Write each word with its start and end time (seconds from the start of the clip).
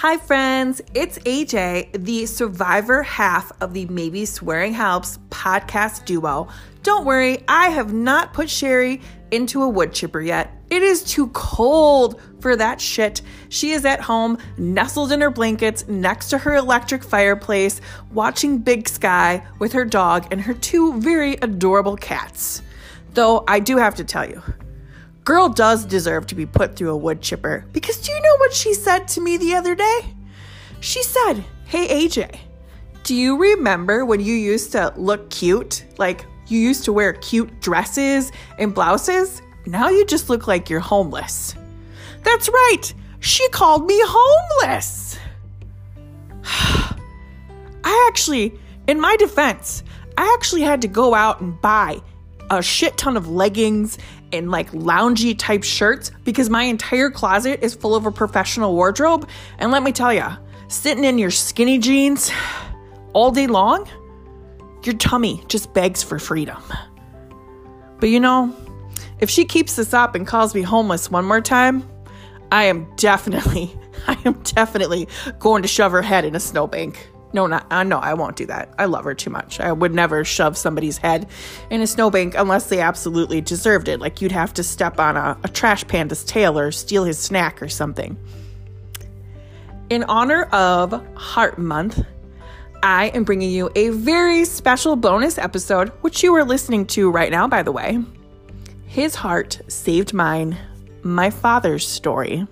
Hi, 0.00 0.16
friends. 0.16 0.80
It's 0.94 1.18
AJ, 1.18 2.06
the 2.06 2.24
survivor 2.24 3.02
half 3.02 3.52
of 3.60 3.74
the 3.74 3.84
Maybe 3.84 4.24
Swearing 4.24 4.72
Helps 4.72 5.18
podcast 5.28 6.06
duo. 6.06 6.48
Don't 6.82 7.04
worry, 7.04 7.44
I 7.46 7.68
have 7.68 7.92
not 7.92 8.32
put 8.32 8.48
Sherry 8.48 9.02
into 9.30 9.62
a 9.62 9.68
wood 9.68 9.92
chipper 9.92 10.22
yet. 10.22 10.56
It 10.70 10.82
is 10.82 11.04
too 11.04 11.28
cold 11.34 12.18
for 12.40 12.56
that 12.56 12.80
shit. 12.80 13.20
She 13.50 13.72
is 13.72 13.84
at 13.84 14.00
home, 14.00 14.38
nestled 14.56 15.12
in 15.12 15.20
her 15.20 15.28
blankets 15.28 15.86
next 15.86 16.30
to 16.30 16.38
her 16.38 16.54
electric 16.54 17.04
fireplace, 17.04 17.82
watching 18.10 18.56
Big 18.56 18.88
Sky 18.88 19.46
with 19.58 19.74
her 19.74 19.84
dog 19.84 20.28
and 20.30 20.40
her 20.40 20.54
two 20.54 20.98
very 20.98 21.34
adorable 21.34 21.98
cats. 21.98 22.62
Though 23.12 23.44
I 23.46 23.60
do 23.60 23.76
have 23.76 23.96
to 23.96 24.04
tell 24.04 24.26
you, 24.26 24.42
Girl 25.24 25.48
does 25.48 25.84
deserve 25.84 26.26
to 26.28 26.34
be 26.34 26.46
put 26.46 26.76
through 26.76 26.90
a 26.90 26.96
wood 26.96 27.20
chipper 27.20 27.66
because 27.72 27.98
do 27.98 28.12
you 28.12 28.20
know 28.20 28.36
what 28.38 28.52
she 28.52 28.72
said 28.72 29.06
to 29.08 29.20
me 29.20 29.36
the 29.36 29.54
other 29.54 29.74
day? 29.74 30.00
She 30.80 31.02
said, 31.02 31.44
Hey 31.66 32.06
AJ, 32.06 32.38
do 33.02 33.14
you 33.14 33.36
remember 33.36 34.04
when 34.04 34.20
you 34.20 34.34
used 34.34 34.72
to 34.72 34.92
look 34.96 35.30
cute? 35.30 35.84
Like 35.98 36.24
you 36.46 36.58
used 36.58 36.84
to 36.86 36.92
wear 36.92 37.12
cute 37.12 37.60
dresses 37.60 38.32
and 38.58 38.74
blouses? 38.74 39.42
Now 39.66 39.88
you 39.88 40.06
just 40.06 40.30
look 40.30 40.46
like 40.46 40.70
you're 40.70 40.80
homeless. 40.80 41.54
That's 42.22 42.48
right, 42.48 42.92
she 43.20 43.48
called 43.50 43.86
me 43.86 43.98
homeless. 44.02 45.18
I 46.44 48.06
actually, 48.08 48.58
in 48.86 49.00
my 49.00 49.16
defense, 49.16 49.82
I 50.16 50.34
actually 50.38 50.62
had 50.62 50.82
to 50.82 50.88
go 50.88 51.14
out 51.14 51.40
and 51.40 51.60
buy 51.60 52.00
a 52.50 52.62
shit 52.62 52.96
ton 52.96 53.16
of 53.16 53.28
leggings 53.28 53.96
and 54.32 54.50
like 54.50 54.70
loungy 54.72 55.36
type 55.36 55.62
shirts 55.62 56.10
because 56.24 56.50
my 56.50 56.64
entire 56.64 57.10
closet 57.10 57.60
is 57.62 57.74
full 57.74 57.94
of 57.94 58.06
a 58.06 58.12
professional 58.12 58.74
wardrobe. 58.74 59.28
And 59.58 59.70
let 59.72 59.82
me 59.82 59.92
tell 59.92 60.12
you, 60.12 60.26
sitting 60.68 61.04
in 61.04 61.18
your 61.18 61.30
skinny 61.30 61.78
jeans 61.78 62.30
all 63.12 63.30
day 63.30 63.46
long, 63.46 63.88
your 64.84 64.96
tummy 64.96 65.42
just 65.48 65.72
begs 65.74 66.02
for 66.02 66.18
freedom. 66.18 66.62
But 67.98 68.08
you 68.08 68.20
know, 68.20 68.54
if 69.20 69.28
she 69.28 69.44
keeps 69.44 69.76
this 69.76 69.92
up 69.92 70.14
and 70.14 70.26
calls 70.26 70.54
me 70.54 70.62
homeless 70.62 71.10
one 71.10 71.24
more 71.24 71.40
time, 71.40 71.88
I 72.50 72.64
am 72.64 72.90
definitely, 72.96 73.76
I 74.06 74.16
am 74.24 74.34
definitely 74.42 75.08
going 75.38 75.62
to 75.62 75.68
shove 75.68 75.92
her 75.92 76.02
head 76.02 76.24
in 76.24 76.34
a 76.34 76.40
snowbank. 76.40 77.09
No, 77.32 77.46
not 77.46 77.66
uh, 77.70 77.82
no, 77.84 77.98
I 77.98 78.14
won't 78.14 78.36
do 78.36 78.46
that. 78.46 78.74
I 78.78 78.86
love 78.86 79.04
her 79.04 79.14
too 79.14 79.30
much. 79.30 79.60
I 79.60 79.72
would 79.72 79.94
never 79.94 80.24
shove 80.24 80.56
somebody's 80.56 80.98
head 80.98 81.28
in 81.70 81.80
a 81.80 81.86
snowbank 81.86 82.34
unless 82.36 82.68
they 82.68 82.80
absolutely 82.80 83.40
deserved 83.40 83.88
it. 83.88 84.00
Like 84.00 84.20
you'd 84.20 84.32
have 84.32 84.52
to 84.54 84.62
step 84.62 84.98
on 84.98 85.16
a, 85.16 85.38
a 85.44 85.48
trash 85.48 85.86
panda's 85.86 86.24
tail 86.24 86.58
or 86.58 86.72
steal 86.72 87.04
his 87.04 87.18
snack 87.18 87.62
or 87.62 87.68
something. 87.68 88.16
In 89.90 90.04
honor 90.04 90.44
of 90.44 91.04
Heart 91.14 91.58
Month, 91.58 92.04
I 92.82 93.06
am 93.08 93.24
bringing 93.24 93.50
you 93.50 93.70
a 93.76 93.90
very 93.90 94.44
special 94.44 94.96
bonus 94.96 95.36
episode, 95.36 95.90
which 96.00 96.22
you 96.22 96.34
are 96.34 96.44
listening 96.44 96.86
to 96.86 97.10
right 97.10 97.30
now, 97.30 97.46
by 97.46 97.62
the 97.62 97.72
way. 97.72 97.98
His 98.86 99.14
heart 99.14 99.60
saved 99.68 100.14
mine, 100.14 100.56
my 101.02 101.30
father's 101.30 101.86
story. 101.86 102.46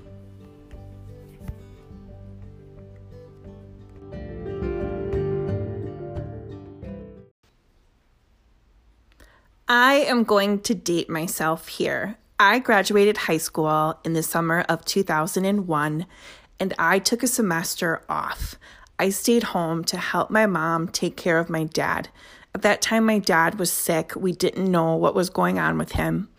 I 9.71 9.97
am 9.97 10.25
going 10.25 10.61
to 10.61 10.75
date 10.75 11.11
myself 11.11 11.69
here. 11.69 12.17
I 12.41 12.59
graduated 12.59 13.19
high 13.19 13.37
school 13.37 13.99
in 14.03 14.15
the 14.15 14.23
summer 14.23 14.65
of 14.67 14.87
2001 14.87 16.07
and 16.59 16.75
I 16.79 16.99
took 16.99 17.23
a 17.23 17.27
semester 17.27 18.03
off. 18.09 18.55
I 18.99 19.11
stayed 19.11 19.43
home 19.43 19.85
to 19.85 19.99
help 19.99 20.31
my 20.31 20.47
mom 20.47 20.89
take 20.89 21.19
care 21.19 21.39
of 21.39 21.51
my 21.51 21.65
dad. 21.65 22.09
At 22.55 22.63
that 22.63 22.81
time, 22.81 23.05
my 23.05 23.19
dad 23.19 23.59
was 23.59 23.71
sick. 23.71 24.17
We 24.17 24.33
didn't 24.33 24.73
know 24.73 24.97
what 24.97 25.15
was 25.15 25.29
going 25.29 25.59
on 25.59 25.77
with 25.77 25.93
him. 25.93 26.31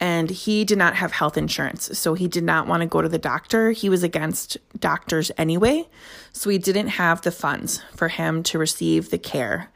And 0.00 0.30
he 0.30 0.64
did 0.64 0.78
not 0.78 0.96
have 0.96 1.12
health 1.12 1.36
insurance. 1.36 1.96
So 1.98 2.14
he 2.14 2.26
did 2.26 2.42
not 2.42 2.66
want 2.66 2.80
to 2.80 2.88
go 2.88 3.02
to 3.02 3.08
the 3.08 3.18
doctor. 3.18 3.72
He 3.72 3.90
was 3.90 4.02
against 4.02 4.56
doctors 4.80 5.30
anyway. 5.36 5.88
So 6.32 6.48
we 6.48 6.56
didn't 6.56 6.88
have 6.88 7.20
the 7.20 7.32
funds 7.32 7.82
for 7.94 8.08
him 8.08 8.42
to 8.44 8.58
receive 8.58 9.10
the 9.10 9.18
care. 9.18 9.70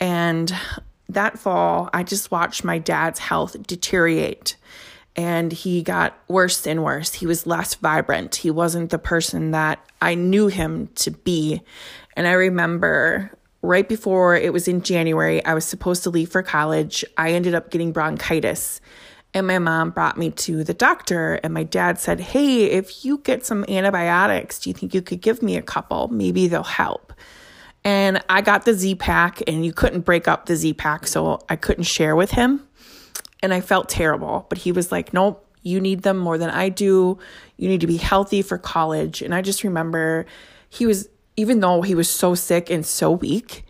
And 0.00 0.52
that 1.08 1.38
fall, 1.38 1.88
I 1.92 2.02
just 2.02 2.30
watched 2.30 2.64
my 2.64 2.78
dad's 2.78 3.18
health 3.18 3.56
deteriorate 3.66 4.56
and 5.16 5.52
he 5.52 5.82
got 5.82 6.16
worse 6.28 6.64
and 6.64 6.84
worse. 6.84 7.12
He 7.12 7.26
was 7.26 7.46
less 7.46 7.74
vibrant. 7.74 8.36
He 8.36 8.52
wasn't 8.52 8.90
the 8.90 9.00
person 9.00 9.50
that 9.50 9.84
I 10.00 10.14
knew 10.14 10.46
him 10.46 10.88
to 10.94 11.10
be. 11.10 11.60
And 12.16 12.28
I 12.28 12.32
remember 12.32 13.36
right 13.60 13.88
before 13.88 14.36
it 14.36 14.52
was 14.52 14.68
in 14.68 14.82
January, 14.82 15.44
I 15.44 15.54
was 15.54 15.64
supposed 15.64 16.04
to 16.04 16.10
leave 16.10 16.30
for 16.30 16.44
college. 16.44 17.04
I 17.16 17.32
ended 17.32 17.54
up 17.54 17.70
getting 17.70 17.90
bronchitis. 17.90 18.80
And 19.34 19.46
my 19.46 19.58
mom 19.58 19.90
brought 19.90 20.16
me 20.16 20.30
to 20.30 20.64
the 20.64 20.72
doctor, 20.72 21.34
and 21.44 21.52
my 21.52 21.62
dad 21.62 21.98
said, 21.98 22.18
Hey, 22.18 22.64
if 22.64 23.04
you 23.04 23.18
get 23.18 23.44
some 23.44 23.64
antibiotics, 23.68 24.60
do 24.60 24.70
you 24.70 24.74
think 24.74 24.94
you 24.94 25.02
could 25.02 25.20
give 25.20 25.42
me 25.42 25.56
a 25.56 25.62
couple? 25.62 26.08
Maybe 26.08 26.48
they'll 26.48 26.62
help. 26.62 27.07
And 27.84 28.22
I 28.28 28.40
got 28.40 28.64
the 28.64 28.74
Z 28.74 28.96
pack, 28.96 29.40
and 29.46 29.64
you 29.64 29.72
couldn't 29.72 30.00
break 30.00 30.28
up 30.28 30.46
the 30.46 30.56
Z 30.56 30.74
pack, 30.74 31.06
so 31.06 31.40
I 31.48 31.56
couldn't 31.56 31.84
share 31.84 32.16
with 32.16 32.32
him. 32.32 32.66
And 33.42 33.54
I 33.54 33.60
felt 33.60 33.88
terrible, 33.88 34.46
but 34.48 34.58
he 34.58 34.72
was 34.72 34.90
like, 34.90 35.12
Nope, 35.12 35.46
you 35.62 35.80
need 35.80 36.02
them 36.02 36.18
more 36.18 36.38
than 36.38 36.50
I 36.50 36.68
do. 36.68 37.18
You 37.56 37.68
need 37.68 37.80
to 37.80 37.86
be 37.86 37.96
healthy 37.96 38.42
for 38.42 38.58
college. 38.58 39.22
And 39.22 39.34
I 39.34 39.42
just 39.42 39.64
remember 39.64 40.26
he 40.68 40.86
was, 40.86 41.08
even 41.36 41.60
though 41.60 41.82
he 41.82 41.94
was 41.94 42.08
so 42.08 42.34
sick 42.34 42.70
and 42.70 42.84
so 42.84 43.10
weak, 43.10 43.64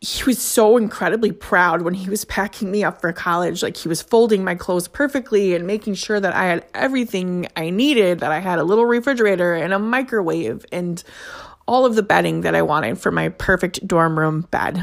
he 0.00 0.22
was 0.24 0.40
so 0.40 0.76
incredibly 0.76 1.32
proud 1.32 1.82
when 1.82 1.94
he 1.94 2.08
was 2.08 2.24
packing 2.24 2.70
me 2.70 2.84
up 2.84 3.00
for 3.00 3.12
college. 3.12 3.62
Like 3.62 3.76
he 3.76 3.88
was 3.88 4.00
folding 4.00 4.44
my 4.44 4.54
clothes 4.54 4.86
perfectly 4.86 5.54
and 5.54 5.66
making 5.66 5.94
sure 5.94 6.20
that 6.20 6.34
I 6.34 6.44
had 6.44 6.64
everything 6.72 7.48
I 7.56 7.70
needed, 7.70 8.20
that 8.20 8.30
I 8.30 8.38
had 8.38 8.60
a 8.60 8.64
little 8.64 8.86
refrigerator 8.86 9.54
and 9.54 9.72
a 9.72 9.78
microwave 9.78 10.64
and 10.70 11.02
all 11.68 11.86
of 11.86 11.94
the 11.94 12.02
bedding 12.02 12.40
that 12.40 12.56
I 12.56 12.62
wanted 12.62 12.98
for 12.98 13.12
my 13.12 13.28
perfect 13.28 13.86
dorm 13.86 14.18
room 14.18 14.48
bed. 14.50 14.82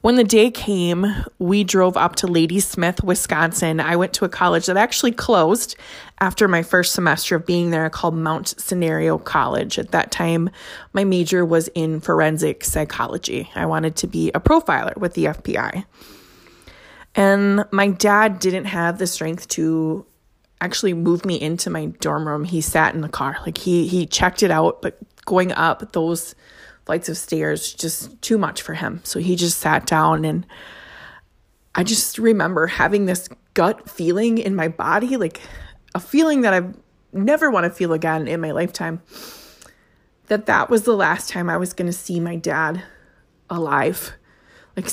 When 0.00 0.14
the 0.14 0.24
day 0.24 0.50
came, 0.50 1.04
we 1.38 1.62
drove 1.62 1.94
up 1.98 2.16
to 2.16 2.26
Ladysmith, 2.26 3.04
Wisconsin. 3.04 3.80
I 3.80 3.96
went 3.96 4.14
to 4.14 4.24
a 4.24 4.30
college 4.30 4.64
that 4.64 4.78
actually 4.78 5.12
closed 5.12 5.76
after 6.20 6.48
my 6.48 6.62
first 6.62 6.94
semester 6.94 7.36
of 7.36 7.44
being 7.44 7.70
there 7.70 7.90
called 7.90 8.14
Mount 8.14 8.54
Senario 8.56 9.22
College. 9.22 9.78
At 9.78 9.90
that 9.90 10.10
time, 10.10 10.48
my 10.94 11.04
major 11.04 11.44
was 11.44 11.68
in 11.74 12.00
forensic 12.00 12.64
psychology. 12.64 13.50
I 13.54 13.66
wanted 13.66 13.94
to 13.96 14.06
be 14.06 14.30
a 14.30 14.40
profiler 14.40 14.96
with 14.96 15.12
the 15.12 15.26
FBI. 15.26 15.84
And 17.14 17.66
my 17.70 17.88
dad 17.88 18.38
didn't 18.38 18.66
have 18.66 18.96
the 18.96 19.06
strength 19.06 19.48
to 19.48 20.06
actually 20.60 20.94
move 20.94 21.24
me 21.24 21.40
into 21.40 21.70
my 21.70 21.86
dorm 22.00 22.28
room. 22.28 22.44
He 22.44 22.60
sat 22.60 22.94
in 22.94 23.00
the 23.00 23.08
car. 23.08 23.38
Like 23.44 23.58
he 23.58 23.86
he 23.86 24.06
checked 24.06 24.42
it 24.42 24.50
out, 24.50 24.82
but 24.82 24.98
going 25.24 25.52
up 25.52 25.92
those 25.92 26.34
flights 26.86 27.08
of 27.08 27.16
stairs 27.16 27.72
just 27.72 28.20
too 28.22 28.38
much 28.38 28.62
for 28.62 28.74
him. 28.74 29.00
So 29.04 29.20
he 29.20 29.36
just 29.36 29.58
sat 29.58 29.86
down 29.86 30.24
and 30.24 30.46
I 31.74 31.84
just 31.84 32.18
remember 32.18 32.66
having 32.66 33.06
this 33.06 33.28
gut 33.54 33.88
feeling 33.88 34.38
in 34.38 34.54
my 34.54 34.68
body, 34.68 35.16
like 35.16 35.40
a 35.94 36.00
feeling 36.00 36.42
that 36.42 36.52
I've 36.52 36.74
never 37.12 37.50
want 37.50 37.64
to 37.64 37.70
feel 37.70 37.92
again 37.92 38.28
in 38.28 38.40
my 38.40 38.50
lifetime. 38.50 39.02
That 40.26 40.46
that 40.46 40.70
was 40.70 40.82
the 40.82 40.96
last 40.96 41.28
time 41.28 41.50
I 41.50 41.56
was 41.56 41.72
going 41.72 41.86
to 41.86 41.96
see 41.96 42.20
my 42.20 42.36
dad 42.36 42.82
alive. 43.48 44.12
Like 44.76 44.88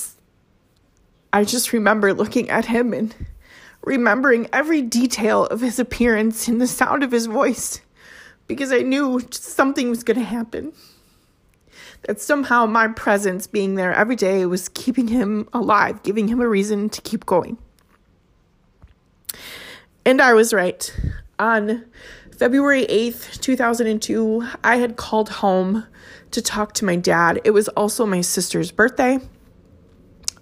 I 1.33 1.43
just 1.43 1.73
remember 1.73 2.13
looking 2.13 2.49
at 2.49 2.65
him 2.65 2.93
and 2.93 3.13
remembering 3.87 4.49
every 4.51 4.81
detail 4.81 5.45
of 5.45 5.61
his 5.61 5.79
appearance 5.79 6.49
and 6.49 6.59
the 6.59 6.67
sound 6.67 7.03
of 7.03 7.11
his 7.11 7.25
voice 7.25 7.79
because 8.45 8.71
I 8.71 8.79
knew 8.79 9.21
something 9.31 9.89
was 9.89 10.03
going 10.03 10.19
to 10.19 10.25
happen. 10.25 10.73
That 12.03 12.19
somehow 12.19 12.65
my 12.65 12.89
presence 12.89 13.47
being 13.47 13.75
there 13.75 13.93
every 13.93 14.15
day 14.15 14.45
was 14.45 14.69
keeping 14.69 15.07
him 15.07 15.47
alive, 15.53 16.03
giving 16.03 16.27
him 16.27 16.41
a 16.41 16.47
reason 16.47 16.89
to 16.89 17.01
keep 17.01 17.25
going. 17.25 17.57
And 20.05 20.21
I 20.21 20.33
was 20.33 20.53
right. 20.53 20.93
On 21.39 21.85
February 22.37 22.85
8th, 22.87 23.39
2002, 23.39 24.45
I 24.63 24.77
had 24.77 24.97
called 24.97 25.29
home 25.29 25.87
to 26.31 26.41
talk 26.41 26.73
to 26.73 26.85
my 26.85 26.97
dad. 26.97 27.41
It 27.45 27.51
was 27.51 27.67
also 27.69 28.05
my 28.05 28.21
sister's 28.21 28.71
birthday. 28.71 29.19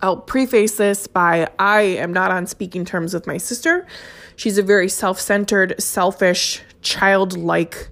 I'll 0.05 0.17
preface 0.17 0.77
this 0.77 1.07
by 1.07 1.49
I 1.57 1.81
am 1.81 2.13
not 2.13 2.29
on 2.29 2.45
speaking 2.45 2.85
terms 2.85 3.15
with 3.15 3.25
my 3.25 3.37
sister. 3.37 3.87
She's 4.35 4.59
a 4.59 4.61
very 4.61 4.87
self 4.87 5.19
centered, 5.19 5.73
selfish, 5.81 6.61
childlike 6.83 7.89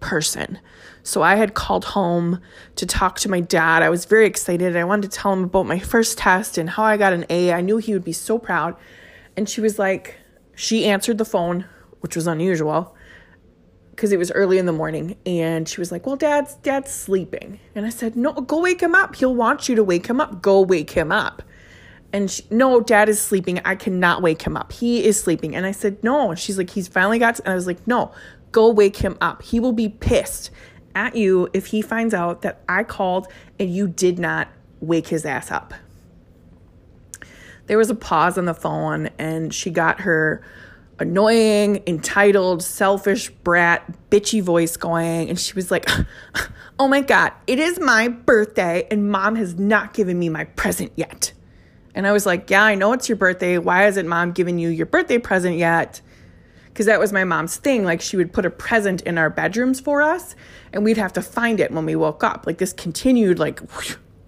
person. 0.00 0.58
So 1.04 1.22
I 1.22 1.36
had 1.36 1.54
called 1.54 1.84
home 1.84 2.40
to 2.74 2.86
talk 2.86 3.20
to 3.20 3.28
my 3.28 3.38
dad. 3.38 3.84
I 3.84 3.88
was 3.88 4.04
very 4.04 4.26
excited. 4.26 4.76
I 4.76 4.82
wanted 4.82 5.12
to 5.12 5.16
tell 5.16 5.32
him 5.32 5.44
about 5.44 5.66
my 5.66 5.78
first 5.78 6.18
test 6.18 6.58
and 6.58 6.70
how 6.70 6.82
I 6.82 6.96
got 6.96 7.12
an 7.12 7.24
A. 7.30 7.52
I 7.52 7.60
knew 7.60 7.76
he 7.76 7.92
would 7.92 8.02
be 8.02 8.12
so 8.12 8.40
proud. 8.40 8.74
And 9.36 9.48
she 9.48 9.60
was 9.60 9.78
like, 9.78 10.16
she 10.56 10.86
answered 10.86 11.18
the 11.18 11.24
phone, 11.24 11.66
which 12.00 12.16
was 12.16 12.26
unusual, 12.26 12.96
because 13.98 14.12
it 14.12 14.16
was 14.16 14.30
early 14.30 14.58
in 14.58 14.66
the 14.66 14.72
morning 14.72 15.16
and 15.26 15.68
she 15.68 15.80
was 15.80 15.90
like 15.90 16.06
well 16.06 16.14
dad's 16.14 16.54
dad's 16.56 16.92
sleeping. 16.92 17.58
And 17.74 17.84
i 17.84 17.88
said 17.88 18.14
no 18.14 18.32
go 18.32 18.60
wake 18.60 18.80
him 18.80 18.94
up. 18.94 19.16
He'll 19.16 19.34
want 19.34 19.68
you 19.68 19.74
to 19.74 19.82
wake 19.82 20.06
him 20.06 20.20
up. 20.20 20.40
Go 20.40 20.60
wake 20.60 20.90
him 20.90 21.10
up. 21.10 21.42
And 22.12 22.30
she, 22.30 22.44
no 22.48 22.80
dad 22.80 23.08
is 23.08 23.20
sleeping. 23.20 23.60
I 23.64 23.74
cannot 23.74 24.22
wake 24.22 24.42
him 24.42 24.56
up. 24.56 24.70
He 24.70 25.04
is 25.04 25.20
sleeping. 25.20 25.56
And 25.56 25.66
i 25.66 25.72
said 25.72 26.02
no. 26.04 26.30
And 26.30 26.38
she's 26.38 26.56
like 26.56 26.70
he's 26.70 26.86
finally 26.86 27.18
got 27.18 27.34
to, 27.36 27.42
and 27.42 27.52
i 27.52 27.54
was 27.56 27.66
like 27.66 27.84
no 27.88 28.12
go 28.52 28.70
wake 28.70 28.98
him 28.98 29.18
up. 29.20 29.42
He 29.42 29.58
will 29.58 29.72
be 29.72 29.88
pissed 29.88 30.52
at 30.94 31.16
you 31.16 31.48
if 31.52 31.66
he 31.66 31.82
finds 31.82 32.14
out 32.14 32.42
that 32.42 32.60
i 32.68 32.84
called 32.84 33.26
and 33.58 33.68
you 33.68 33.88
did 33.88 34.20
not 34.20 34.46
wake 34.80 35.08
his 35.08 35.26
ass 35.26 35.50
up. 35.50 35.74
There 37.66 37.76
was 37.76 37.90
a 37.90 37.96
pause 37.96 38.38
on 38.38 38.44
the 38.44 38.54
phone 38.54 39.10
and 39.18 39.52
she 39.52 39.70
got 39.70 40.02
her 40.02 40.44
annoying, 40.98 41.82
entitled, 41.86 42.62
selfish 42.62 43.30
brat, 43.30 44.10
bitchy 44.10 44.42
voice 44.42 44.76
going. 44.76 45.28
And 45.28 45.38
she 45.38 45.54
was 45.54 45.70
like, 45.70 45.88
Oh 46.78 46.88
my 46.88 47.00
God, 47.00 47.32
it 47.46 47.58
is 47.58 47.80
my 47.80 48.08
birthday 48.08 48.86
and 48.90 49.10
mom 49.10 49.34
has 49.36 49.56
not 49.56 49.94
given 49.94 50.18
me 50.18 50.28
my 50.28 50.44
present 50.44 50.92
yet. 50.96 51.32
And 51.94 52.06
I 52.06 52.12
was 52.12 52.26
like, 52.26 52.50
Yeah, 52.50 52.64
I 52.64 52.74
know 52.74 52.92
it's 52.92 53.08
your 53.08 53.16
birthday. 53.16 53.58
Why 53.58 53.82
hasn't 53.82 54.08
mom 54.08 54.32
given 54.32 54.58
you 54.58 54.68
your 54.68 54.86
birthday 54.86 55.18
present 55.18 55.56
yet? 55.56 56.00
Because 56.66 56.86
that 56.86 57.00
was 57.00 57.12
my 57.12 57.24
mom's 57.24 57.56
thing. 57.56 57.84
Like, 57.84 58.00
she 58.00 58.16
would 58.16 58.32
put 58.32 58.46
a 58.46 58.50
present 58.50 59.00
in 59.02 59.18
our 59.18 59.30
bedrooms 59.30 59.80
for 59.80 60.00
us 60.00 60.36
and 60.72 60.84
we'd 60.84 60.96
have 60.96 61.12
to 61.14 61.22
find 61.22 61.58
it 61.58 61.72
when 61.72 61.84
we 61.86 61.96
woke 61.96 62.22
up. 62.22 62.46
Like, 62.46 62.58
this 62.58 62.72
continued, 62.72 63.40
like, 63.40 63.60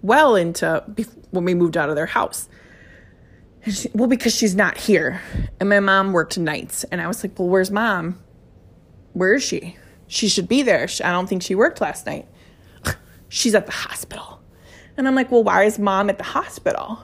well 0.01 0.35
into 0.35 0.83
when 1.29 1.45
we 1.45 1.53
moved 1.53 1.77
out 1.77 1.89
of 1.89 1.95
their 1.95 2.07
house. 2.07 2.49
She, 3.69 3.89
well, 3.93 4.07
because 4.07 4.35
she's 4.35 4.55
not 4.55 4.77
here. 4.77 5.21
And 5.59 5.69
my 5.69 5.79
mom 5.79 6.13
worked 6.13 6.37
nights. 6.37 6.83
And 6.85 6.99
I 6.99 7.07
was 7.07 7.23
like, 7.23 7.37
well, 7.37 7.47
where's 7.47 7.71
mom? 7.71 8.19
Where 9.13 9.33
is 9.33 9.43
she? 9.43 9.77
She 10.07 10.27
should 10.27 10.47
be 10.47 10.63
there. 10.63 10.87
I 11.03 11.11
don't 11.11 11.27
think 11.27 11.43
she 11.43 11.55
worked 11.55 11.79
last 11.79 12.05
night. 12.05 12.27
she's 13.29 13.53
at 13.55 13.65
the 13.65 13.71
hospital. 13.71 14.41
And 14.97 15.07
I'm 15.07 15.15
like, 15.15 15.31
well, 15.31 15.43
why 15.43 15.63
is 15.63 15.79
mom 15.79 16.09
at 16.09 16.17
the 16.17 16.23
hospital? 16.23 16.99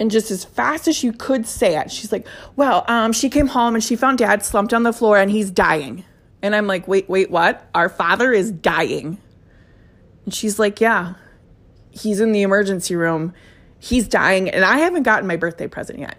And 0.00 0.10
just 0.10 0.30
as 0.30 0.44
fast 0.44 0.88
as 0.88 1.04
you 1.04 1.12
could 1.12 1.46
say 1.46 1.78
it, 1.78 1.90
she's 1.90 2.10
like, 2.10 2.26
well, 2.56 2.84
um, 2.88 3.12
she 3.12 3.30
came 3.30 3.46
home 3.46 3.74
and 3.74 3.84
she 3.84 3.96
found 3.96 4.18
dad 4.18 4.44
slumped 4.44 4.74
on 4.74 4.82
the 4.82 4.92
floor 4.92 5.18
and 5.18 5.30
he's 5.30 5.50
dying. 5.50 6.04
And 6.42 6.54
I'm 6.54 6.66
like, 6.66 6.88
wait, 6.88 7.08
wait, 7.08 7.30
what? 7.30 7.68
Our 7.74 7.88
father 7.88 8.32
is 8.32 8.50
dying. 8.50 9.18
And 10.24 10.34
she's 10.34 10.58
like, 10.58 10.80
yeah, 10.80 11.14
he's 11.90 12.20
in 12.20 12.32
the 12.32 12.42
emergency 12.42 12.96
room 12.96 13.34
he's 13.84 14.08
dying 14.08 14.48
and 14.48 14.64
I 14.64 14.78
haven't 14.78 15.02
gotten 15.02 15.28
my 15.28 15.36
birthday 15.36 15.68
present 15.68 15.98
yet. 15.98 16.18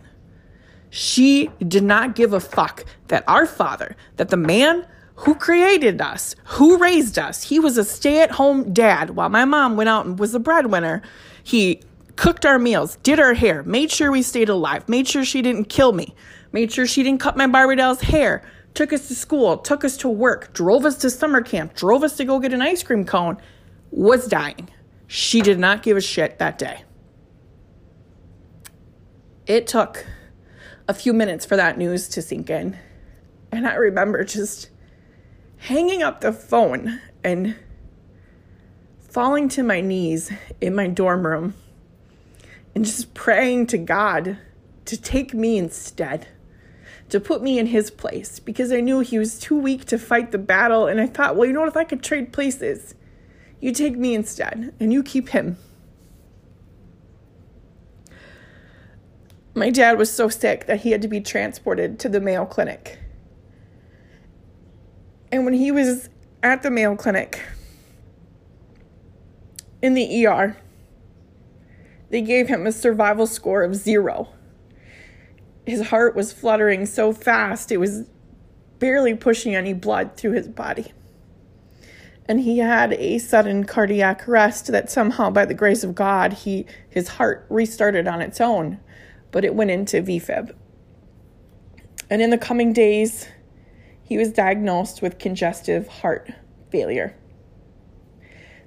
She 0.91 1.49
did 1.67 1.83
not 1.83 2.15
give 2.15 2.31
a 2.31 2.39
fuck 2.39 2.85
that 3.07 3.23
our 3.27 3.47
father, 3.47 3.95
that 4.17 4.29
the 4.29 4.37
man 4.37 4.85
who 5.15 5.33
created 5.33 5.99
us, 5.99 6.35
who 6.43 6.77
raised 6.77 7.17
us, 7.17 7.41
he 7.41 7.59
was 7.59 7.77
a 7.77 7.83
stay 7.83 8.21
at 8.21 8.31
home 8.31 8.71
dad 8.71 9.11
while 9.11 9.29
my 9.29 9.45
mom 9.45 9.77
went 9.77 9.89
out 9.89 10.05
and 10.05 10.19
was 10.19 10.33
the 10.33 10.39
breadwinner. 10.39 11.01
He 11.43 11.81
cooked 12.15 12.45
our 12.45 12.59
meals, 12.59 12.97
did 13.01 13.19
our 13.19 13.33
hair, 13.33 13.63
made 13.63 13.91
sure 13.91 14.11
we 14.11 14.21
stayed 14.21 14.49
alive, 14.49 14.87
made 14.87 15.07
sure 15.07 15.25
she 15.25 15.41
didn't 15.41 15.65
kill 15.65 15.91
me, 15.91 16.13
made 16.51 16.71
sure 16.71 16.85
she 16.85 17.01
didn't 17.01 17.19
cut 17.19 17.35
my 17.35 17.47
Barbie 17.47 17.77
doll's 17.77 18.01
hair, 18.01 18.43
took 18.75 18.93
us 18.93 19.07
to 19.07 19.15
school, 19.15 19.57
took 19.57 19.83
us 19.83 19.97
to 19.97 20.07
work, 20.07 20.53
drove 20.53 20.85
us 20.85 20.97
to 20.97 21.09
summer 21.09 21.41
camp, 21.41 21.73
drove 21.73 22.03
us 22.03 22.15
to 22.17 22.25
go 22.25 22.39
get 22.39 22.53
an 22.53 22.61
ice 22.61 22.83
cream 22.83 23.05
cone, 23.05 23.37
was 23.89 24.27
dying. 24.27 24.69
She 25.07 25.41
did 25.41 25.57
not 25.57 25.81
give 25.81 25.97
a 25.97 26.01
shit 26.01 26.37
that 26.37 26.59
day. 26.59 26.84
It 29.47 29.67
took 29.67 30.05
a 30.87 30.93
few 30.93 31.13
minutes 31.13 31.45
for 31.45 31.55
that 31.55 31.77
news 31.77 32.07
to 32.09 32.21
sink 32.21 32.49
in. 32.49 32.77
And 33.51 33.67
I 33.67 33.75
remember 33.75 34.23
just 34.23 34.69
hanging 35.57 36.01
up 36.01 36.21
the 36.21 36.33
phone 36.33 36.99
and 37.23 37.55
falling 38.99 39.47
to 39.49 39.63
my 39.63 39.81
knees 39.81 40.31
in 40.59 40.75
my 40.75 40.87
dorm 40.87 41.25
room 41.25 41.53
and 42.73 42.83
just 42.85 43.13
praying 43.13 43.67
to 43.67 43.77
God 43.77 44.37
to 44.85 45.01
take 45.01 45.33
me 45.33 45.57
instead, 45.57 46.27
to 47.09 47.19
put 47.19 47.41
me 47.41 47.59
in 47.59 47.67
his 47.67 47.89
place, 47.91 48.39
because 48.39 48.71
I 48.71 48.81
knew 48.81 48.99
he 48.99 49.17
was 49.19 49.39
too 49.39 49.57
weak 49.57 49.85
to 49.85 49.97
fight 49.97 50.31
the 50.31 50.37
battle. 50.37 50.87
And 50.87 50.99
I 50.99 51.07
thought, 51.07 51.35
well, 51.35 51.45
you 51.47 51.53
know 51.53 51.61
what? 51.61 51.69
If 51.69 51.77
I 51.77 51.83
could 51.83 52.03
trade 52.03 52.33
places, 52.33 52.95
you 53.61 53.71
take 53.71 53.95
me 53.95 54.15
instead 54.15 54.73
and 54.79 54.91
you 54.91 55.03
keep 55.03 55.29
him. 55.29 55.57
My 59.57 59.69
dad 59.69 59.97
was 59.97 60.11
so 60.11 60.27
sick 60.27 60.65
that 60.65 60.81
he 60.81 60.91
had 60.91 61.01
to 61.01 61.07
be 61.07 61.21
transported 61.21 61.97
to 61.99 62.09
the 62.09 62.19
Mayo 62.19 62.45
Clinic. 62.45 62.99
And 65.31 65.45
when 65.45 65.53
he 65.53 65.71
was 65.71 66.09
at 66.43 66.61
the 66.61 66.69
Mayo 66.69 66.97
Clinic 66.97 67.41
in 69.81 69.93
the 69.93 70.27
ER, 70.27 70.57
they 72.09 72.21
gave 72.21 72.49
him 72.49 72.67
a 72.67 72.71
survival 72.73 73.25
score 73.25 73.63
of 73.63 73.75
zero. 73.75 74.27
His 75.65 75.87
heart 75.87 76.17
was 76.17 76.33
fluttering 76.33 76.85
so 76.85 77.13
fast, 77.13 77.71
it 77.71 77.77
was 77.77 78.09
barely 78.77 79.13
pushing 79.13 79.55
any 79.55 79.73
blood 79.73 80.17
through 80.17 80.33
his 80.33 80.49
body. 80.49 80.91
And 82.27 82.41
he 82.41 82.57
had 82.57 82.91
a 82.93 83.19
sudden 83.19 83.63
cardiac 83.63 84.27
arrest 84.27 84.67
that 84.67 84.91
somehow, 84.91 85.29
by 85.29 85.45
the 85.45 85.53
grace 85.53 85.83
of 85.83 85.95
God, 85.95 86.33
he, 86.33 86.65
his 86.89 87.07
heart 87.07 87.45
restarted 87.49 88.05
on 88.05 88.21
its 88.21 88.41
own 88.41 88.79
but 89.35 89.43
it 89.43 89.53
went 89.53 89.69
into 89.69 90.01
VFib. 90.01 90.55
And 92.09 92.21
in 92.21 92.29
the 92.29 92.37
coming 92.37 92.71
days, 92.71 93.27
he 94.01 94.17
was 94.17 94.31
diagnosed 94.31 95.01
with 95.01 95.19
congestive 95.19 95.89
heart 95.89 96.31
failure. 96.71 97.17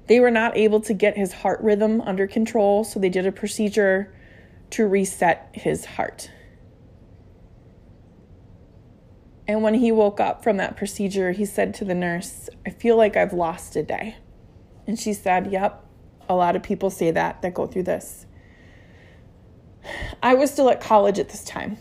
They 0.09 0.21
were 0.21 0.31
not 0.31 0.59
able 0.59 0.83
to 0.83 0.93
get 0.93 1.17
his 1.17 1.33
heart 1.33 1.63
rhythm 1.63 2.03
under 2.03 2.27
control, 2.27 2.85
so 2.85 3.01
they 3.01 3.09
did 3.09 3.27
a 3.27 3.33
procedure 3.33 4.15
to 4.73 4.87
reset 4.87 5.49
his 5.55 5.87
heart. 5.87 6.31
And 9.47 9.63
when 9.63 9.73
he 9.73 9.91
woke 9.91 10.21
up 10.21 10.45
from 10.45 10.59
that 10.59 10.77
procedure, 10.77 11.33
he 11.33 11.47
said 11.47 11.73
to 11.77 11.87
the 11.87 11.95
nurse, 11.95 12.51
I 12.67 12.71
feel 12.71 12.99
like 12.99 13.17
I've 13.17 13.33
lost 13.33 13.75
a 13.75 13.83
day. 13.83 14.17
And 14.87 14.99
she 14.99 15.15
said, 15.15 15.51
Yep, 15.51 15.83
a 16.29 16.35
lot 16.35 16.57
of 16.57 16.63
people 16.63 16.91
say 16.91 17.11
that 17.11 17.41
that 17.41 17.55
go 17.55 17.67
through 17.67 17.85
this. 17.85 18.27
I 20.23 20.35
was 20.35 20.51
still 20.51 20.71
at 20.71 20.81
college 20.81 21.19
at 21.19 21.29
this 21.29 21.45
time. 21.45 21.79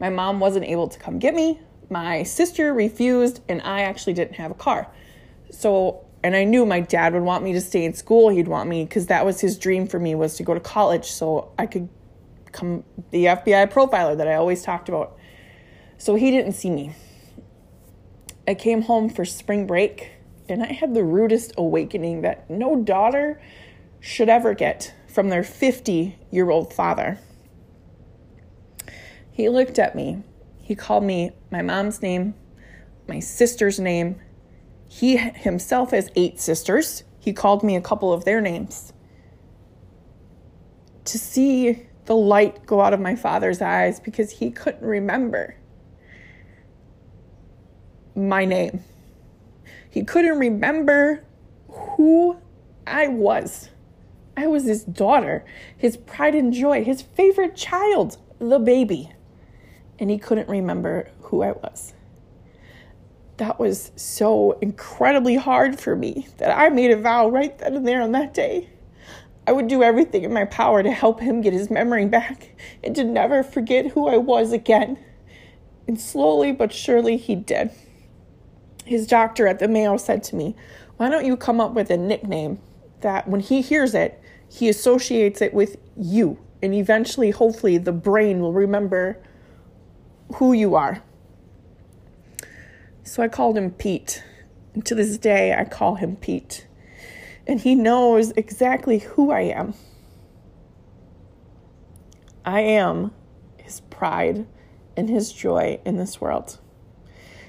My 0.00 0.10
mom 0.10 0.40
wasn't 0.40 0.66
able 0.66 0.88
to 0.88 0.98
come 0.98 1.18
get 1.18 1.34
me. 1.34 1.60
My 1.88 2.22
sister 2.22 2.74
refused, 2.74 3.40
and 3.48 3.62
I 3.62 3.82
actually 3.82 4.12
didn't 4.12 4.34
have 4.34 4.50
a 4.50 4.54
car. 4.54 4.88
So, 5.50 6.04
and 6.22 6.34
I 6.34 6.44
knew 6.44 6.66
my 6.66 6.80
dad 6.80 7.14
would 7.14 7.22
want 7.22 7.44
me 7.44 7.52
to 7.52 7.60
stay 7.60 7.84
in 7.84 7.94
school. 7.94 8.28
He'd 8.28 8.48
want 8.48 8.68
me 8.68 8.84
because 8.84 9.06
that 9.06 9.24
was 9.24 9.40
his 9.40 9.56
dream 9.56 9.86
for 9.86 9.98
me 9.98 10.14
was 10.14 10.36
to 10.36 10.42
go 10.42 10.54
to 10.54 10.60
college 10.60 11.06
so 11.06 11.52
I 11.58 11.66
could 11.66 11.88
come 12.52 12.84
the 13.10 13.26
FBI 13.26 13.70
profiler 13.72 14.16
that 14.16 14.26
I 14.26 14.34
always 14.34 14.62
talked 14.62 14.88
about. 14.88 15.16
So 15.98 16.14
he 16.14 16.30
didn't 16.30 16.52
see 16.52 16.70
me. 16.70 16.94
I 18.48 18.54
came 18.54 18.82
home 18.82 19.08
for 19.08 19.24
spring 19.24 19.66
break 19.66 20.10
and 20.48 20.62
I 20.62 20.72
had 20.72 20.94
the 20.94 21.04
rudest 21.04 21.52
awakening 21.56 22.22
that 22.22 22.48
no 22.48 22.76
daughter 22.76 23.40
should 24.00 24.28
ever 24.28 24.54
get 24.54 24.94
from 25.16 25.30
their 25.30 25.42
50 25.42 26.18
year 26.30 26.50
old 26.50 26.74
father. 26.74 27.18
He 29.32 29.48
looked 29.48 29.78
at 29.78 29.96
me. 29.96 30.22
He 30.60 30.74
called 30.74 31.04
me 31.04 31.30
my 31.50 31.62
mom's 31.62 32.02
name, 32.02 32.34
my 33.08 33.20
sister's 33.20 33.80
name. 33.80 34.20
He 34.86 35.16
himself 35.16 35.92
has 35.92 36.10
eight 36.16 36.38
sisters. 36.38 37.02
He 37.18 37.32
called 37.32 37.62
me 37.62 37.76
a 37.76 37.80
couple 37.80 38.12
of 38.12 38.26
their 38.26 38.42
names. 38.42 38.92
To 41.06 41.18
see 41.18 41.86
the 42.04 42.14
light 42.14 42.66
go 42.66 42.82
out 42.82 42.92
of 42.92 43.00
my 43.00 43.14
father's 43.14 43.62
eyes 43.62 43.98
because 43.98 44.30
he 44.32 44.50
couldn't 44.50 44.86
remember 44.86 45.56
my 48.14 48.44
name. 48.44 48.84
He 49.88 50.04
couldn't 50.04 50.38
remember 50.38 51.24
who 51.70 52.36
I 52.86 53.08
was. 53.08 53.70
I 54.36 54.46
was 54.46 54.64
his 54.64 54.84
daughter, 54.84 55.44
his 55.76 55.96
pride 55.96 56.34
and 56.34 56.52
joy, 56.52 56.84
his 56.84 57.00
favorite 57.00 57.56
child, 57.56 58.18
the 58.38 58.58
baby. 58.58 59.12
And 59.98 60.10
he 60.10 60.18
couldn't 60.18 60.48
remember 60.48 61.08
who 61.22 61.42
I 61.42 61.52
was. 61.52 61.94
That 63.38 63.58
was 63.58 63.92
so 63.96 64.58
incredibly 64.60 65.36
hard 65.36 65.80
for 65.80 65.96
me 65.96 66.28
that 66.36 66.56
I 66.56 66.68
made 66.68 66.90
a 66.90 66.96
vow 66.96 67.28
right 67.28 67.56
then 67.58 67.76
and 67.76 67.86
there 67.86 68.02
on 68.02 68.12
that 68.12 68.34
day. 68.34 68.70
I 69.46 69.52
would 69.52 69.68
do 69.68 69.82
everything 69.82 70.24
in 70.24 70.32
my 70.32 70.44
power 70.44 70.82
to 70.82 70.90
help 70.90 71.20
him 71.20 71.40
get 71.40 71.52
his 71.52 71.70
memory 71.70 72.06
back 72.06 72.56
and 72.82 72.94
to 72.96 73.04
never 73.04 73.42
forget 73.42 73.92
who 73.92 74.08
I 74.08 74.16
was 74.16 74.52
again. 74.52 74.98
And 75.86 76.00
slowly 76.00 76.52
but 76.52 76.72
surely 76.72 77.16
he 77.16 77.36
did. 77.36 77.70
His 78.84 79.06
doctor 79.06 79.46
at 79.46 79.60
the 79.60 79.68
Mayo 79.68 79.96
said 79.96 80.22
to 80.24 80.36
me, 80.36 80.56
Why 80.96 81.08
don't 81.08 81.24
you 81.24 81.36
come 81.36 81.60
up 81.60 81.72
with 81.72 81.90
a 81.90 81.96
nickname 81.96 82.58
that 83.00 83.28
when 83.28 83.40
he 83.40 83.60
hears 83.60 83.94
it, 83.94 84.20
he 84.48 84.68
associates 84.68 85.40
it 85.40 85.52
with 85.52 85.76
you. 85.96 86.38
And 86.62 86.74
eventually, 86.74 87.30
hopefully, 87.30 87.78
the 87.78 87.92
brain 87.92 88.40
will 88.40 88.52
remember 88.52 89.22
who 90.36 90.52
you 90.52 90.74
are. 90.74 91.02
So 93.02 93.22
I 93.22 93.28
called 93.28 93.56
him 93.56 93.70
Pete. 93.70 94.22
And 94.74 94.84
to 94.86 94.94
this 94.94 95.16
day, 95.18 95.54
I 95.54 95.64
call 95.64 95.96
him 95.96 96.16
Pete. 96.16 96.66
And 97.46 97.60
he 97.60 97.74
knows 97.74 98.32
exactly 98.32 98.98
who 98.98 99.30
I 99.30 99.42
am. 99.42 99.74
I 102.44 102.60
am 102.60 103.12
his 103.58 103.80
pride 103.80 104.46
and 104.96 105.08
his 105.08 105.32
joy 105.32 105.80
in 105.84 105.96
this 105.96 106.20
world. 106.20 106.58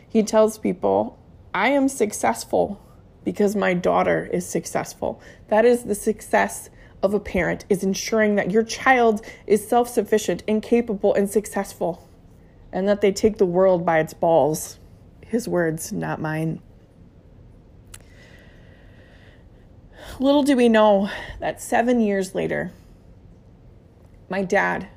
He 0.07 0.23
tells 0.23 0.57
people, 0.57 1.19
I 1.53 1.69
am 1.69 1.87
successful 1.87 2.81
because 3.23 3.55
my 3.55 3.73
daughter 3.73 4.29
is 4.31 4.45
successful. 4.45 5.21
That 5.49 5.65
is 5.65 5.83
the 5.83 5.95
success 5.95 6.69
of 7.07 7.13
a 7.13 7.19
parent 7.19 7.65
is 7.69 7.83
ensuring 7.83 8.35
that 8.35 8.51
your 8.51 8.63
child 8.63 9.25
is 9.47 9.67
self-sufficient 9.67 10.43
and 10.47 10.61
capable 10.61 11.13
and 11.13 11.29
successful 11.29 12.07
and 12.71 12.87
that 12.87 13.01
they 13.01 13.11
take 13.11 13.37
the 13.37 13.45
world 13.45 13.85
by 13.85 13.99
its 13.99 14.13
balls. 14.13 14.77
His 15.25 15.47
words, 15.47 15.91
not 15.91 16.21
mine. 16.21 16.61
Little 20.19 20.43
do 20.43 20.55
we 20.55 20.67
know 20.67 21.09
that 21.39 21.61
7 21.61 21.99
years 21.99 22.35
later 22.35 22.71
my 24.29 24.43
dad 24.43 24.89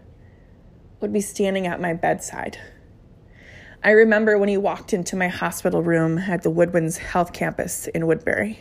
would 1.01 1.13
be 1.13 1.21
standing 1.21 1.67
at 1.67 1.81
my 1.81 1.95
bedside. 1.95 2.59
I 3.83 3.93
remember 3.93 4.37
when 4.37 4.49
he 4.49 4.57
walked 4.57 4.93
into 4.93 5.17
my 5.17 5.29
hospital 5.29 5.83
room 5.83 6.19
at 6.19 6.43
the 6.43 6.51
Woodwinds 6.51 6.99
Health 6.99 7.33
Campus 7.33 7.87
in 7.87 8.07
Woodbury. 8.07 8.59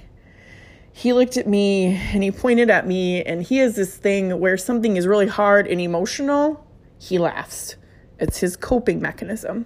He 0.92 1.14
looked 1.14 1.38
at 1.38 1.48
me 1.48 1.96
and 2.14 2.24
he 2.24 2.32
pointed 2.32 2.70
at 2.70 2.86
me, 2.86 3.24
and 3.24 3.44
he 3.44 3.58
has 3.58 3.76
this 3.76 3.96
thing 3.96 4.40
where 4.40 4.58
something 4.58 4.98
is 4.98 5.08
really 5.08 5.28
hard 5.28 5.68
and 5.68 5.80
emotional, 5.80 6.68
he 6.98 7.18
laughs. 7.18 7.76
It's 8.20 8.40
his 8.40 8.58
coping 8.58 9.02
mechanism 9.02 9.66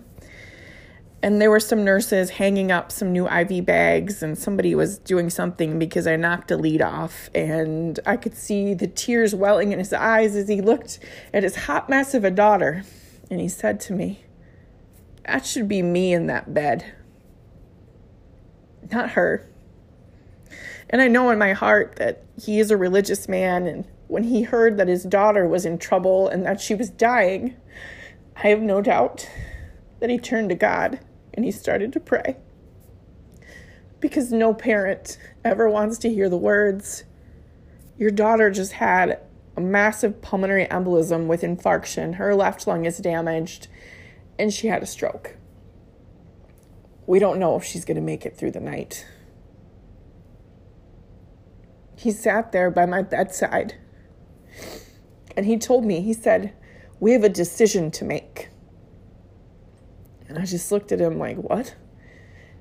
and 1.24 1.42
there 1.42 1.50
were 1.50 1.62
some 1.62 1.86
nurses 1.86 2.32
hanging 2.32 2.70
up 2.70 2.92
some 2.92 3.14
new 3.14 3.30
IV 3.30 3.66
bags, 3.66 4.22
and 4.22 4.38
somebody 4.38 4.76
was 4.76 4.98
doing 4.98 5.30
something 5.30 5.80
because 5.80 6.06
I 6.06 6.18
knocked 6.18 6.52
a 6.52 6.58
lead 6.58 6.82
off, 6.82 7.30
and 7.34 7.98
I 8.06 8.18
could 8.18 8.36
see 8.36 8.74
the 8.74 8.88
tears 8.88 9.34
welling 9.34 9.72
in 9.72 9.80
his 9.80 9.94
eyes 9.94 10.36
as 10.36 10.50
he 10.50 10.60
looked 10.60 11.00
at 11.34 11.44
his 11.44 11.56
hot 11.56 11.90
mess 11.90 12.14
of 12.14 12.26
a 12.26 12.30
daughter. 12.30 12.84
And 13.32 13.40
he 13.40 13.48
said 13.48 13.80
to 13.82 13.94
me, 13.94 14.26
That 15.26 15.46
should 15.46 15.70
be 15.70 15.82
me 15.82 16.14
in 16.14 16.28
that 16.28 16.54
bed, 16.54 16.94
not 18.92 19.12
her. 19.12 19.50
And 20.94 21.02
I 21.02 21.08
know 21.08 21.32
in 21.32 21.40
my 21.40 21.54
heart 21.54 21.96
that 21.96 22.24
he 22.40 22.60
is 22.60 22.70
a 22.70 22.78
religious 22.78 23.28
man, 23.28 23.66
and 23.66 23.88
when 24.10 24.26
he 24.26 24.44
heard 24.44 24.78
that 24.78 24.88
his 24.88 25.04
daughter 25.04 25.48
was 25.48 25.66
in 25.66 25.80
trouble 25.80 26.28
and 26.28 26.46
that 26.46 26.62
she 26.62 26.76
was 26.76 26.92
dying, 26.92 27.56
I 28.36 28.50
have 28.50 28.62
no 28.62 28.80
doubt 28.80 29.28
that 30.02 30.12
he 30.12 30.20
turned 30.20 30.50
to 30.50 30.56
God 30.56 31.00
and 31.34 31.44
he 31.44 31.52
started 31.52 31.94
to 31.94 32.00
pray. 32.00 32.38
Because 34.00 34.32
no 34.32 34.54
parent 34.54 35.18
ever 35.44 35.68
wants 35.68 35.98
to 35.98 36.14
hear 36.14 36.30
the 36.30 36.38
words, 36.38 37.06
Your 37.98 38.12
daughter 38.12 38.52
just 38.52 38.74
had 38.74 39.20
a 39.58 39.62
massive 39.62 40.22
pulmonary 40.22 40.68
embolism 40.68 41.26
with 41.26 41.42
infarction. 41.42 42.16
Her 42.16 42.36
left 42.36 42.68
lung 42.68 42.86
is 42.86 43.00
damaged, 43.00 43.68
and 44.38 44.54
she 44.54 44.68
had 44.68 44.84
a 44.84 44.88
stroke. 44.88 45.38
We 47.08 47.18
don't 47.18 47.40
know 47.40 47.56
if 47.56 47.64
she's 47.64 47.84
going 47.84 47.96
to 47.96 48.02
make 48.02 48.28
it 48.28 48.38
through 48.38 48.52
the 48.52 48.60
night. 48.60 49.08
He 52.04 52.12
sat 52.12 52.52
there 52.52 52.70
by 52.70 52.86
my 52.86 53.02
bedside 53.02 53.76
and 55.38 55.46
he 55.46 55.58
told 55.58 55.86
me, 55.86 56.02
he 56.02 56.12
said, 56.12 56.54
We 57.00 57.14
have 57.14 57.24
a 57.24 57.30
decision 57.30 57.92
to 57.92 58.04
make. 58.04 58.50
And 60.28 60.38
I 60.38 60.44
just 60.44 60.70
looked 60.70 60.92
at 60.92 61.00
him 61.00 61.18
like, 61.18 61.38
What? 61.38 61.76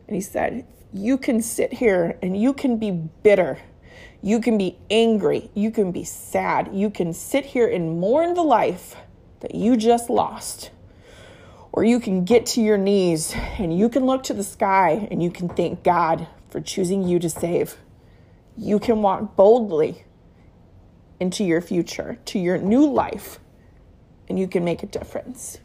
And 0.07 0.15
he 0.15 0.21
said, 0.21 0.65
You 0.93 1.19
can 1.19 1.43
sit 1.43 1.73
here 1.73 2.17
and 2.23 2.41
you 2.41 2.53
can 2.53 2.79
be 2.79 2.93
bitter. 2.93 3.59
You 4.23 4.39
can 4.39 4.57
be 4.57 4.79
angry. 4.89 5.51
You 5.55 5.73
can 5.73 5.91
be 5.91 6.05
sad. 6.05 6.71
You 6.73 6.89
can 6.89 7.13
sit 7.13 7.47
here 7.47 7.67
and 7.67 7.99
mourn 7.99 8.35
the 8.35 8.45
life 8.45 8.95
that 9.41 9.57
you 9.57 9.77
just 9.77 10.09
lost. 10.09 10.71
Or 11.73 11.83
you 11.83 11.99
can 11.99 12.25
get 12.25 12.47
to 12.47 12.61
your 12.61 12.79
knees 12.79 13.35
and 13.59 13.77
you 13.77 13.89
can 13.89 14.07
look 14.07 14.23
to 14.25 14.35
the 14.35 14.45
sky 14.45 15.09
and 15.11 15.21
you 15.21 15.33
can 15.33 15.49
thank 15.49 15.83
God 15.83 16.29
for 16.49 16.61
choosing 16.61 17.03
you 17.03 17.19
to 17.19 17.29
save. 17.29 17.77
You 18.57 18.79
can 18.79 19.03
walk 19.03 19.35
boldly 19.37 20.05
into 21.19 21.45
your 21.45 21.61
future, 21.61 22.19
to 22.27 22.39
your 22.39 22.59
new 22.59 22.87
life, 22.87 23.39
and 24.29 24.39
you 24.39 24.49
can 24.49 24.65
make 24.65 24.83
a 24.83 24.87
difference. 24.87 25.59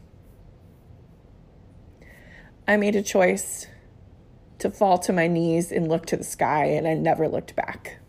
I 2.67 2.77
made 2.77 2.95
a 2.95 3.01
choice 3.01 3.67
to 4.59 4.69
fall 4.69 4.97
to 4.99 5.13
my 5.13 5.27
knees 5.27 5.71
and 5.71 5.87
look 5.87 6.05
to 6.07 6.17
the 6.17 6.23
sky, 6.23 6.65
and 6.65 6.87
I 6.87 6.93
never 6.93 7.27
looked 7.27 7.55
back. 7.55 7.99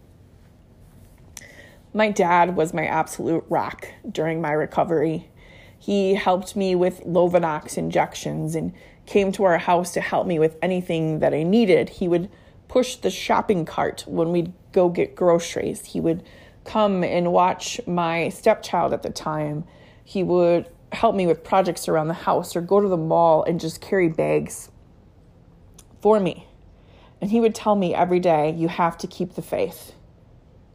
My 1.92 2.10
dad 2.10 2.54
was 2.54 2.74
my 2.74 2.86
absolute 2.86 3.44
rock 3.48 3.88
during 4.10 4.40
my 4.40 4.52
recovery. 4.52 5.30
He 5.78 6.14
helped 6.14 6.54
me 6.54 6.74
with 6.74 7.04
Lovenox 7.04 7.78
injections 7.78 8.54
and 8.54 8.72
came 9.06 9.32
to 9.32 9.44
our 9.44 9.58
house 9.58 9.92
to 9.94 10.00
help 10.00 10.26
me 10.26 10.38
with 10.38 10.56
anything 10.60 11.20
that 11.20 11.32
I 11.32 11.42
needed. 11.44 11.88
He 11.88 12.08
would 12.08 12.30
push 12.68 12.96
the 12.96 13.10
shopping 13.10 13.64
cart 13.64 14.04
when 14.06 14.30
we'd 14.30 14.52
go 14.72 14.88
get 14.88 15.14
groceries. 15.14 15.84
He 15.86 16.00
would 16.00 16.22
come 16.64 17.02
and 17.02 17.32
watch 17.32 17.80
my 17.86 18.28
stepchild 18.28 18.92
at 18.92 19.02
the 19.02 19.10
time. 19.10 19.64
He 20.04 20.22
would 20.22 20.68
help 20.92 21.14
me 21.14 21.26
with 21.26 21.44
projects 21.44 21.88
around 21.88 22.08
the 22.08 22.14
house 22.14 22.56
or 22.56 22.60
go 22.60 22.80
to 22.80 22.88
the 22.88 22.96
mall 22.96 23.42
and 23.44 23.60
just 23.60 23.80
carry 23.80 24.08
bags 24.08 24.70
for 26.00 26.20
me. 26.20 26.46
And 27.20 27.30
he 27.30 27.40
would 27.40 27.54
tell 27.54 27.74
me 27.74 27.94
every 27.94 28.20
day, 28.20 28.52
you 28.52 28.68
have 28.68 28.96
to 28.98 29.06
keep 29.06 29.34
the 29.34 29.42
faith. 29.42 29.94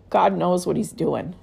God 0.09 0.37
knows 0.37 0.67
what 0.67 0.75
he's 0.75 0.91
doing. 0.91 1.35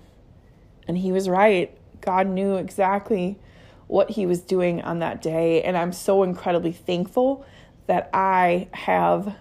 And 0.87 0.99
he 0.99 1.13
was 1.13 1.29
right. 1.29 1.77
God 2.01 2.27
knew 2.27 2.57
exactly 2.57 3.39
what 3.87 4.11
he 4.11 4.27
was 4.27 4.41
doing 4.41 4.83
on 4.83 5.01
that 5.01 5.23
day. 5.23 5.63
And 5.63 5.77
I'm 5.77 5.93
so 5.93 6.23
incredibly 6.23 6.73
thankful 6.73 7.45
that 7.87 8.11
I 8.13 8.69
have 8.73 9.35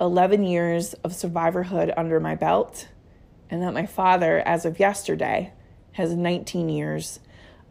11 0.00 0.44
years 0.44 0.94
of 1.04 1.12
survivorhood 1.12 1.92
under 1.96 2.20
my 2.20 2.34
belt 2.34 2.88
and 3.48 3.62
that 3.62 3.72
my 3.72 3.86
father, 3.86 4.40
as 4.40 4.64
of 4.64 4.78
yesterday, 4.78 5.52
has 5.92 6.14
19 6.14 6.68
years 6.68 7.20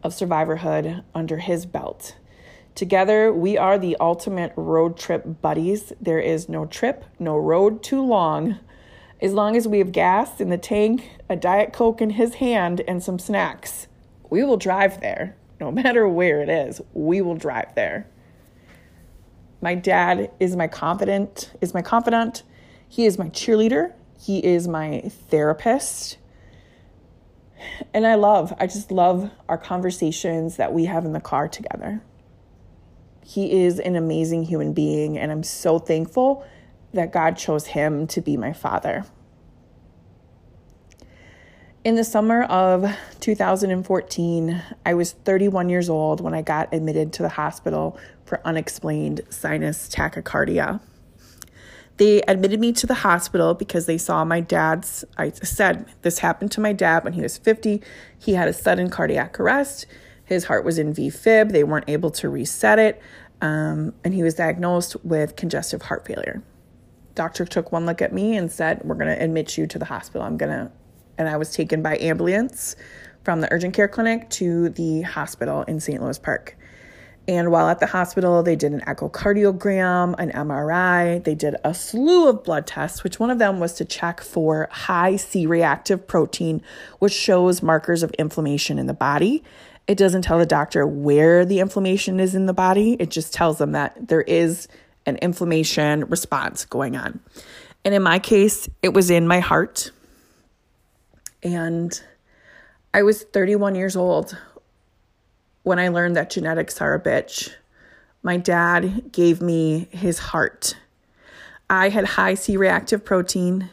of 0.02 0.12
survivorhood 0.12 1.04
under 1.14 1.38
his 1.38 1.66
belt. 1.66 2.16
Together, 2.74 3.32
we 3.32 3.56
are 3.56 3.78
the 3.78 3.96
ultimate 4.00 4.52
road 4.56 4.98
trip 4.98 5.40
buddies. 5.40 5.92
There 6.00 6.18
is 6.18 6.48
no 6.48 6.66
trip, 6.66 7.04
no 7.18 7.36
road 7.36 7.82
too 7.82 8.02
long. 8.02 8.58
As 9.20 9.32
long 9.32 9.56
as 9.56 9.66
we 9.66 9.78
have 9.78 9.92
gas 9.92 10.40
in 10.40 10.50
the 10.50 10.58
tank, 10.58 11.10
a 11.28 11.36
Diet 11.36 11.72
Coke 11.72 12.02
in 12.02 12.10
his 12.10 12.34
hand, 12.34 12.82
and 12.86 13.02
some 13.02 13.18
snacks, 13.18 13.86
we 14.28 14.44
will 14.44 14.58
drive 14.58 15.00
there. 15.00 15.36
No 15.58 15.70
matter 15.72 16.06
where 16.06 16.42
it 16.42 16.50
is, 16.50 16.82
we 16.92 17.22
will 17.22 17.36
drive 17.36 17.74
there. 17.74 18.06
My 19.66 19.74
dad 19.74 20.30
is 20.38 20.54
my 20.54 20.68
confident, 20.68 21.50
is 21.60 21.74
my 21.74 21.82
confidant. 21.82 22.44
He 22.88 23.04
is 23.04 23.18
my 23.18 23.30
cheerleader. 23.30 23.94
He 24.16 24.38
is 24.38 24.68
my 24.68 25.10
therapist 25.28 26.18
and 27.92 28.06
I 28.06 28.14
love, 28.14 28.54
I 28.60 28.68
just 28.68 28.92
love 28.92 29.28
our 29.48 29.58
conversations 29.58 30.56
that 30.56 30.72
we 30.72 30.84
have 30.84 31.04
in 31.04 31.14
the 31.14 31.20
car 31.20 31.48
together. 31.48 32.00
He 33.24 33.64
is 33.64 33.80
an 33.80 33.96
amazing 33.96 34.44
human 34.44 34.72
being, 34.72 35.18
and 35.18 35.32
I'm 35.32 35.42
so 35.42 35.80
thankful 35.80 36.46
that 36.92 37.12
God 37.12 37.36
chose 37.36 37.66
him 37.66 38.06
to 38.08 38.20
be 38.20 38.36
my 38.36 38.52
father. 38.52 39.04
In 41.86 41.94
the 41.94 42.02
summer 42.02 42.42
of 42.42 42.84
2014, 43.20 44.62
I 44.84 44.94
was 44.94 45.12
31 45.12 45.68
years 45.68 45.88
old 45.88 46.20
when 46.20 46.34
I 46.34 46.42
got 46.42 46.74
admitted 46.74 47.12
to 47.12 47.22
the 47.22 47.28
hospital 47.28 47.96
for 48.24 48.44
unexplained 48.44 49.20
sinus 49.30 49.88
tachycardia. 49.88 50.80
They 51.98 52.22
admitted 52.22 52.58
me 52.58 52.72
to 52.72 52.88
the 52.88 52.94
hospital 52.94 53.54
because 53.54 53.86
they 53.86 53.98
saw 53.98 54.24
my 54.24 54.40
dad's. 54.40 55.04
I 55.16 55.30
said 55.30 55.86
this 56.02 56.18
happened 56.18 56.50
to 56.52 56.60
my 56.60 56.72
dad 56.72 57.04
when 57.04 57.12
he 57.12 57.22
was 57.22 57.38
50. 57.38 57.80
He 58.18 58.34
had 58.34 58.48
a 58.48 58.52
sudden 58.52 58.90
cardiac 58.90 59.38
arrest. 59.38 59.86
His 60.24 60.46
heart 60.46 60.64
was 60.64 60.80
in 60.80 60.92
V-fib. 60.92 61.50
They 61.50 61.62
weren't 61.62 61.88
able 61.88 62.10
to 62.10 62.28
reset 62.28 62.80
it. 62.80 63.00
Um, 63.40 63.94
and 64.02 64.12
he 64.12 64.24
was 64.24 64.34
diagnosed 64.34 64.96
with 65.04 65.36
congestive 65.36 65.82
heart 65.82 66.04
failure. 66.04 66.42
Doctor 67.14 67.44
took 67.44 67.70
one 67.70 67.86
look 67.86 68.02
at 68.02 68.12
me 68.12 68.36
and 68.36 68.50
said, 68.50 68.80
We're 68.82 68.96
going 68.96 69.16
to 69.16 69.22
admit 69.22 69.56
you 69.56 69.68
to 69.68 69.78
the 69.78 69.84
hospital. 69.84 70.26
I'm 70.26 70.36
going 70.36 70.50
to. 70.50 70.72
And 71.18 71.28
I 71.28 71.36
was 71.36 71.52
taken 71.52 71.82
by 71.82 71.98
ambulance 71.98 72.76
from 73.24 73.40
the 73.40 73.52
urgent 73.52 73.74
care 73.74 73.88
clinic 73.88 74.30
to 74.30 74.68
the 74.68 75.02
hospital 75.02 75.62
in 75.62 75.80
St. 75.80 76.00
Louis 76.02 76.18
Park. 76.18 76.56
And 77.28 77.50
while 77.50 77.68
at 77.68 77.80
the 77.80 77.86
hospital, 77.86 78.42
they 78.44 78.54
did 78.54 78.72
an 78.72 78.82
echocardiogram, 78.82 80.14
an 80.18 80.30
MRI, 80.30 81.24
they 81.24 81.34
did 81.34 81.56
a 81.64 81.74
slew 81.74 82.28
of 82.28 82.44
blood 82.44 82.68
tests, 82.68 83.02
which 83.02 83.18
one 83.18 83.30
of 83.30 83.38
them 83.38 83.58
was 83.58 83.74
to 83.74 83.84
check 83.84 84.20
for 84.20 84.68
high 84.70 85.16
C 85.16 85.44
reactive 85.44 86.06
protein, 86.06 86.62
which 87.00 87.12
shows 87.12 87.62
markers 87.62 88.04
of 88.04 88.12
inflammation 88.12 88.78
in 88.78 88.86
the 88.86 88.94
body. 88.94 89.42
It 89.88 89.98
doesn't 89.98 90.22
tell 90.22 90.38
the 90.38 90.46
doctor 90.46 90.86
where 90.86 91.44
the 91.44 91.58
inflammation 91.58 92.20
is 92.20 92.34
in 92.34 92.46
the 92.46 92.54
body, 92.54 92.96
it 93.00 93.10
just 93.10 93.32
tells 93.32 93.58
them 93.58 93.72
that 93.72 94.08
there 94.08 94.22
is 94.22 94.68
an 95.04 95.16
inflammation 95.16 96.04
response 96.06 96.64
going 96.64 96.96
on. 96.96 97.20
And 97.84 97.94
in 97.94 98.02
my 98.02 98.18
case, 98.18 98.68
it 98.82 98.94
was 98.94 99.10
in 99.10 99.28
my 99.28 99.40
heart. 99.40 99.90
And 101.46 102.02
I 102.92 103.04
was 103.04 103.22
31 103.22 103.76
years 103.76 103.94
old 103.94 104.36
when 105.62 105.78
I 105.78 105.88
learned 105.88 106.16
that 106.16 106.28
genetics 106.28 106.80
are 106.80 106.92
a 106.92 107.00
bitch. 107.00 107.52
My 108.24 108.36
dad 108.36 109.12
gave 109.12 109.40
me 109.40 109.86
his 109.92 110.18
heart. 110.18 110.76
I 111.70 111.90
had 111.90 112.04
high 112.04 112.34
C 112.34 112.56
reactive 112.56 113.04
protein. 113.04 113.70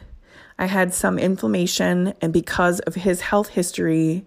I 0.56 0.66
had 0.66 0.94
some 0.94 1.18
inflammation, 1.18 2.14
and 2.20 2.32
because 2.32 2.78
of 2.80 2.94
his 2.94 3.22
health 3.22 3.48
history, 3.48 4.24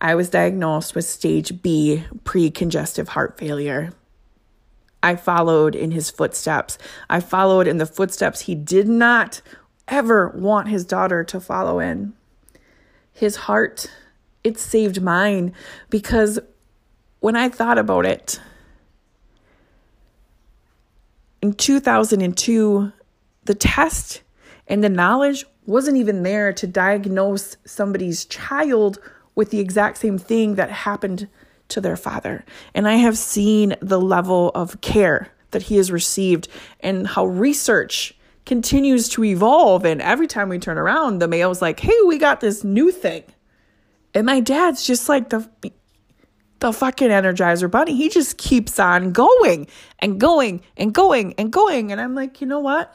I 0.00 0.16
was 0.16 0.28
diagnosed 0.28 0.96
with 0.96 1.04
stage 1.04 1.62
B 1.62 2.02
pre 2.24 2.50
congestive 2.50 3.10
heart 3.10 3.38
failure. 3.38 3.92
I 5.04 5.14
followed 5.14 5.76
in 5.76 5.92
his 5.92 6.10
footsteps. 6.10 6.78
I 7.08 7.20
followed 7.20 7.68
in 7.68 7.78
the 7.78 7.86
footsteps 7.86 8.40
he 8.40 8.56
did 8.56 8.88
not 8.88 9.40
ever 9.86 10.30
want 10.30 10.66
his 10.66 10.84
daughter 10.84 11.22
to 11.22 11.38
follow 11.38 11.78
in. 11.78 12.14
His 13.18 13.34
heart, 13.34 13.90
it 14.44 14.58
saved 14.58 15.02
mine 15.02 15.52
because 15.90 16.38
when 17.20 17.34
I 17.34 17.48
thought 17.48 17.78
about 17.78 18.06
it, 18.06 18.40
in 21.42 21.52
2002, 21.52 22.92
the 23.44 23.54
test 23.54 24.22
and 24.68 24.84
the 24.84 24.88
knowledge 24.88 25.44
wasn't 25.66 25.96
even 25.96 26.22
there 26.22 26.52
to 26.52 26.66
diagnose 26.66 27.56
somebody's 27.64 28.24
child 28.24 28.98
with 29.34 29.50
the 29.50 29.60
exact 29.60 29.98
same 29.98 30.18
thing 30.18 30.54
that 30.54 30.70
happened 30.70 31.28
to 31.68 31.80
their 31.80 31.96
father. 31.96 32.44
And 32.74 32.86
I 32.86 32.94
have 32.94 33.18
seen 33.18 33.74
the 33.80 34.00
level 34.00 34.50
of 34.54 34.80
care 34.80 35.28
that 35.50 35.64
he 35.64 35.76
has 35.76 35.90
received 35.90 36.48
and 36.80 37.06
how 37.06 37.26
research 37.26 38.14
continues 38.48 39.10
to 39.10 39.22
evolve. 39.22 39.84
And 39.84 40.00
every 40.00 40.26
time 40.26 40.48
we 40.48 40.58
turn 40.58 40.78
around, 40.78 41.18
the 41.18 41.28
Mayo's 41.28 41.60
like, 41.60 41.78
hey, 41.78 41.94
we 42.06 42.16
got 42.16 42.40
this 42.40 42.64
new 42.64 42.90
thing. 42.90 43.22
And 44.14 44.24
my 44.24 44.40
dad's 44.40 44.84
just 44.84 45.08
like 45.08 45.28
the 45.28 45.48
the 46.60 46.72
fucking 46.72 47.10
energizer 47.10 47.70
bunny. 47.70 47.94
He 47.94 48.08
just 48.08 48.36
keeps 48.36 48.80
on 48.80 49.12
going 49.12 49.68
and 50.00 50.18
going 50.18 50.62
and 50.76 50.92
going 50.92 51.34
and 51.34 51.52
going. 51.52 51.92
And 51.92 52.00
I'm 52.00 52.16
like, 52.16 52.40
you 52.40 52.48
know 52.48 52.58
what? 52.58 52.92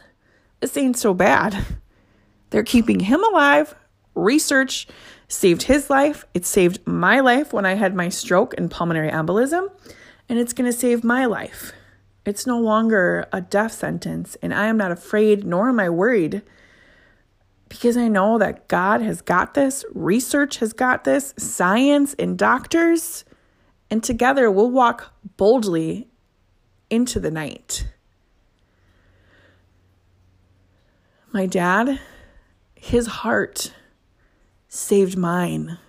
This 0.60 0.76
ain't 0.76 0.98
so 0.98 1.14
bad. 1.14 1.66
They're 2.50 2.64
keeping 2.64 3.00
him 3.00 3.24
alive. 3.24 3.74
Research 4.16 4.88
saved 5.30 5.64
his 5.64 5.90
life. 5.90 6.26
It 6.34 6.46
saved 6.46 6.86
my 6.86 7.22
life 7.22 7.54
when 7.54 7.66
I 7.66 7.76
had 7.76 7.96
my 7.96 8.10
stroke 8.10 8.54
and 8.58 8.70
pulmonary 8.70 9.10
embolism, 9.10 9.72
and 10.28 10.40
it's 10.40 10.52
going 10.52 10.70
to 10.70 10.78
save 10.78 11.04
my 11.04 11.26
life. 11.26 11.72
It's 12.26 12.48
no 12.48 12.60
longer 12.60 13.28
a 13.34 13.42
death 13.42 13.74
sentence, 13.74 14.38
and 14.42 14.54
I 14.54 14.68
am 14.68 14.78
not 14.78 14.92
afraid 14.92 15.46
nor 15.46 15.70
am 15.70 15.80
I 15.80 15.90
worried 15.90 16.42
because 17.68 17.98
I 17.98 18.08
know 18.08 18.38
that 18.38 18.68
God 18.68 19.02
has 19.02 19.22
got 19.22 19.56
this, 19.56 19.84
research 19.94 20.58
has 20.58 20.74
got 20.74 21.06
this, 21.06 21.34
science 21.38 22.14
and 22.20 22.38
doctors, 22.38 23.26
and 23.90 24.04
together 24.04 24.52
we'll 24.52 24.70
walk 24.70 25.12
boldly 25.38 26.08
into 26.90 27.20
the 27.20 27.32
night. 27.32 27.88
My 31.32 31.48
dad, 31.48 32.00
his 32.76 33.08
heart 33.08 33.74
saved 34.68 35.18
mine. 35.18 35.80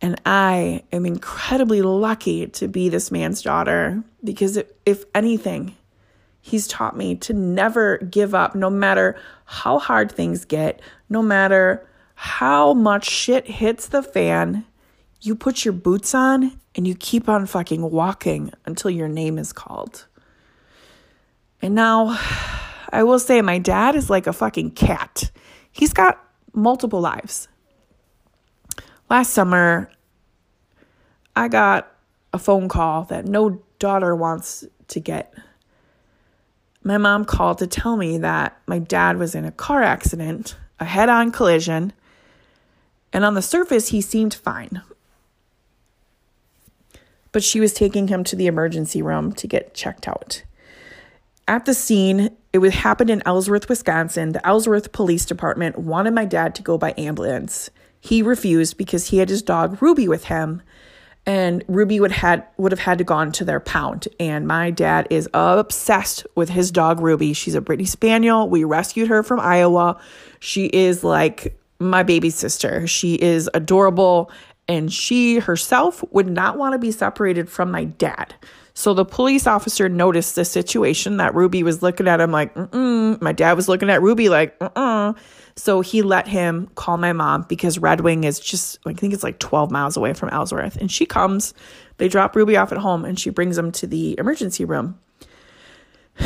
And 0.00 0.20
I 0.24 0.84
am 0.92 1.04
incredibly 1.04 1.82
lucky 1.82 2.46
to 2.46 2.68
be 2.68 2.88
this 2.88 3.10
man's 3.10 3.42
daughter 3.42 4.02
because, 4.22 4.58
if 4.86 5.04
anything, 5.14 5.74
he's 6.40 6.68
taught 6.68 6.96
me 6.96 7.16
to 7.16 7.32
never 7.32 7.98
give 7.98 8.34
up, 8.34 8.54
no 8.54 8.70
matter 8.70 9.16
how 9.44 9.78
hard 9.78 10.12
things 10.12 10.44
get, 10.44 10.80
no 11.08 11.20
matter 11.20 11.86
how 12.14 12.74
much 12.74 13.08
shit 13.08 13.46
hits 13.46 13.88
the 13.88 14.02
fan. 14.02 14.64
You 15.20 15.34
put 15.34 15.64
your 15.64 15.74
boots 15.74 16.14
on 16.14 16.58
and 16.76 16.86
you 16.86 16.94
keep 16.94 17.28
on 17.28 17.46
fucking 17.46 17.90
walking 17.90 18.52
until 18.66 18.90
your 18.90 19.08
name 19.08 19.36
is 19.36 19.52
called. 19.52 20.06
And 21.60 21.74
now, 21.74 22.16
I 22.92 23.02
will 23.02 23.18
say, 23.18 23.42
my 23.42 23.58
dad 23.58 23.96
is 23.96 24.08
like 24.08 24.28
a 24.28 24.32
fucking 24.32 24.72
cat. 24.72 25.32
He's 25.72 25.92
got 25.92 26.24
multiple 26.54 27.00
lives. 27.00 27.48
Last 29.10 29.32
summer, 29.32 29.90
I 31.38 31.46
got 31.46 31.94
a 32.32 32.38
phone 32.38 32.68
call 32.68 33.04
that 33.04 33.24
no 33.24 33.62
daughter 33.78 34.16
wants 34.16 34.64
to 34.88 34.98
get. 34.98 35.32
My 36.82 36.98
mom 36.98 37.24
called 37.24 37.58
to 37.58 37.68
tell 37.68 37.96
me 37.96 38.18
that 38.18 38.60
my 38.66 38.80
dad 38.80 39.18
was 39.18 39.36
in 39.36 39.44
a 39.44 39.52
car 39.52 39.84
accident, 39.84 40.56
a 40.80 40.84
head 40.84 41.08
on 41.08 41.30
collision, 41.30 41.92
and 43.12 43.24
on 43.24 43.34
the 43.34 43.42
surface, 43.42 43.90
he 43.90 44.00
seemed 44.00 44.34
fine. 44.34 44.82
But 47.30 47.44
she 47.44 47.60
was 47.60 47.72
taking 47.72 48.08
him 48.08 48.24
to 48.24 48.34
the 48.34 48.48
emergency 48.48 49.00
room 49.00 49.32
to 49.34 49.46
get 49.46 49.74
checked 49.74 50.08
out. 50.08 50.42
At 51.46 51.66
the 51.66 51.74
scene, 51.74 52.36
it 52.52 52.58
would 52.58 52.74
happen 52.74 53.08
in 53.08 53.22
Ellsworth, 53.24 53.68
Wisconsin. 53.68 54.32
The 54.32 54.44
Ellsworth 54.44 54.90
Police 54.90 55.24
Department 55.24 55.78
wanted 55.78 56.14
my 56.14 56.24
dad 56.24 56.56
to 56.56 56.62
go 56.62 56.76
by 56.76 56.94
ambulance. 56.98 57.70
He 58.00 58.22
refused 58.22 58.76
because 58.76 59.10
he 59.10 59.18
had 59.18 59.28
his 59.28 59.40
dog 59.40 59.80
Ruby 59.80 60.08
with 60.08 60.24
him, 60.24 60.62
and 61.28 61.62
Ruby 61.68 62.00
would 62.00 62.10
had 62.10 62.44
would 62.56 62.72
have 62.72 62.80
had 62.80 62.96
to 62.98 63.04
gone 63.04 63.30
to 63.32 63.44
their 63.44 63.60
pound. 63.60 64.08
And 64.18 64.48
my 64.48 64.70
dad 64.70 65.06
is 65.10 65.28
obsessed 65.34 66.26
with 66.34 66.48
his 66.48 66.70
dog 66.70 67.00
Ruby. 67.00 67.34
She's 67.34 67.54
a 67.54 67.60
Brittany 67.60 67.84
Spaniel. 67.84 68.48
We 68.48 68.64
rescued 68.64 69.08
her 69.08 69.22
from 69.22 69.38
Iowa. 69.38 70.00
She 70.40 70.66
is 70.66 71.04
like 71.04 71.60
my 71.78 72.02
baby 72.02 72.30
sister. 72.30 72.86
She 72.86 73.14
is 73.16 73.48
adorable, 73.52 74.32
and 74.68 74.90
she 74.90 75.38
herself 75.38 76.02
would 76.12 76.28
not 76.28 76.56
want 76.56 76.72
to 76.72 76.78
be 76.78 76.90
separated 76.90 77.50
from 77.50 77.70
my 77.70 77.84
dad. 77.84 78.34
So 78.78 78.94
the 78.94 79.04
police 79.04 79.48
officer 79.48 79.88
noticed 79.88 80.36
the 80.36 80.44
situation 80.44 81.16
that 81.16 81.34
Ruby 81.34 81.64
was 81.64 81.82
looking 81.82 82.06
at 82.06 82.20
him 82.20 82.30
like, 82.30 82.54
mm 82.54 83.20
my 83.20 83.32
dad 83.32 83.54
was 83.54 83.68
looking 83.68 83.90
at 83.90 84.00
Ruby 84.00 84.28
like, 84.28 84.56
uh 84.60 85.14
So 85.56 85.80
he 85.80 86.00
let 86.00 86.28
him 86.28 86.68
call 86.76 86.96
my 86.96 87.12
mom 87.12 87.44
because 87.48 87.80
Red 87.80 88.02
Wing 88.02 88.22
is 88.22 88.38
just, 88.38 88.78
I 88.86 88.92
think 88.92 89.14
it's 89.14 89.24
like 89.24 89.40
12 89.40 89.72
miles 89.72 89.96
away 89.96 90.12
from 90.12 90.28
Ellsworth. 90.28 90.76
And 90.76 90.92
she 90.92 91.06
comes, 91.06 91.54
they 91.96 92.06
drop 92.06 92.36
Ruby 92.36 92.56
off 92.56 92.70
at 92.70 92.78
home, 92.78 93.04
and 93.04 93.18
she 93.18 93.30
brings 93.30 93.58
him 93.58 93.72
to 93.72 93.86
the 93.88 94.16
emergency 94.16 94.64
room. 94.64 95.00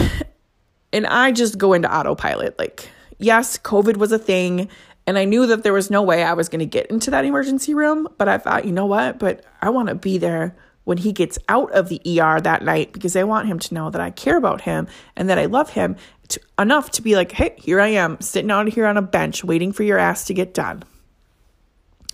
And 0.94 1.06
I 1.06 1.32
just 1.32 1.56
go 1.56 1.72
into 1.72 1.90
autopilot. 1.90 2.58
Like, 2.58 2.86
yes, 3.16 3.56
COVID 3.56 3.96
was 3.96 4.12
a 4.12 4.18
thing. 4.18 4.68
And 5.06 5.16
I 5.16 5.24
knew 5.24 5.46
that 5.46 5.62
there 5.62 5.72
was 5.72 5.90
no 5.90 6.02
way 6.02 6.22
I 6.22 6.34
was 6.34 6.50
going 6.50 6.58
to 6.58 6.66
get 6.66 6.88
into 6.88 7.10
that 7.12 7.24
emergency 7.24 7.72
room. 7.72 8.08
But 8.18 8.28
I 8.28 8.36
thought, 8.36 8.66
you 8.66 8.72
know 8.72 8.84
what? 8.84 9.18
But 9.18 9.42
I 9.62 9.70
want 9.70 9.88
to 9.88 9.94
be 9.94 10.18
there 10.18 10.54
when 10.84 10.98
he 10.98 11.12
gets 11.12 11.38
out 11.48 11.70
of 11.72 11.88
the 11.88 12.00
ER 12.06 12.40
that 12.40 12.62
night 12.62 12.92
because 12.92 13.14
I 13.16 13.24
want 13.24 13.48
him 13.48 13.58
to 13.60 13.74
know 13.74 13.90
that 13.90 14.00
I 14.00 14.10
care 14.10 14.36
about 14.36 14.62
him 14.62 14.88
and 15.16 15.28
that 15.28 15.38
I 15.38 15.46
love 15.46 15.70
him 15.70 15.96
to, 16.28 16.40
enough 16.58 16.90
to 16.92 17.02
be 17.02 17.14
like, 17.14 17.32
hey, 17.32 17.54
here 17.56 17.80
I 17.80 17.88
am 17.88 18.20
sitting 18.20 18.50
out 18.50 18.68
here 18.68 18.86
on 18.86 18.96
a 18.96 19.02
bench 19.02 19.44
waiting 19.44 19.72
for 19.72 19.82
your 19.82 19.98
ass 19.98 20.24
to 20.26 20.34
get 20.34 20.54
done. 20.54 20.82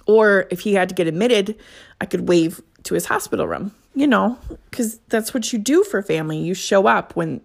Or 0.06 0.46
if 0.50 0.60
he 0.60 0.74
had 0.74 0.88
to 0.88 0.94
get 0.94 1.06
admitted, 1.06 1.58
I 2.00 2.06
could 2.06 2.28
wave 2.28 2.60
to 2.84 2.94
his 2.94 3.06
hospital 3.06 3.46
room, 3.46 3.74
you 3.94 4.06
know, 4.06 4.38
because 4.70 4.98
that's 5.08 5.34
what 5.34 5.52
you 5.52 5.58
do 5.58 5.84
for 5.84 6.02
family. 6.02 6.38
You 6.38 6.54
show 6.54 6.86
up 6.86 7.16
when 7.16 7.40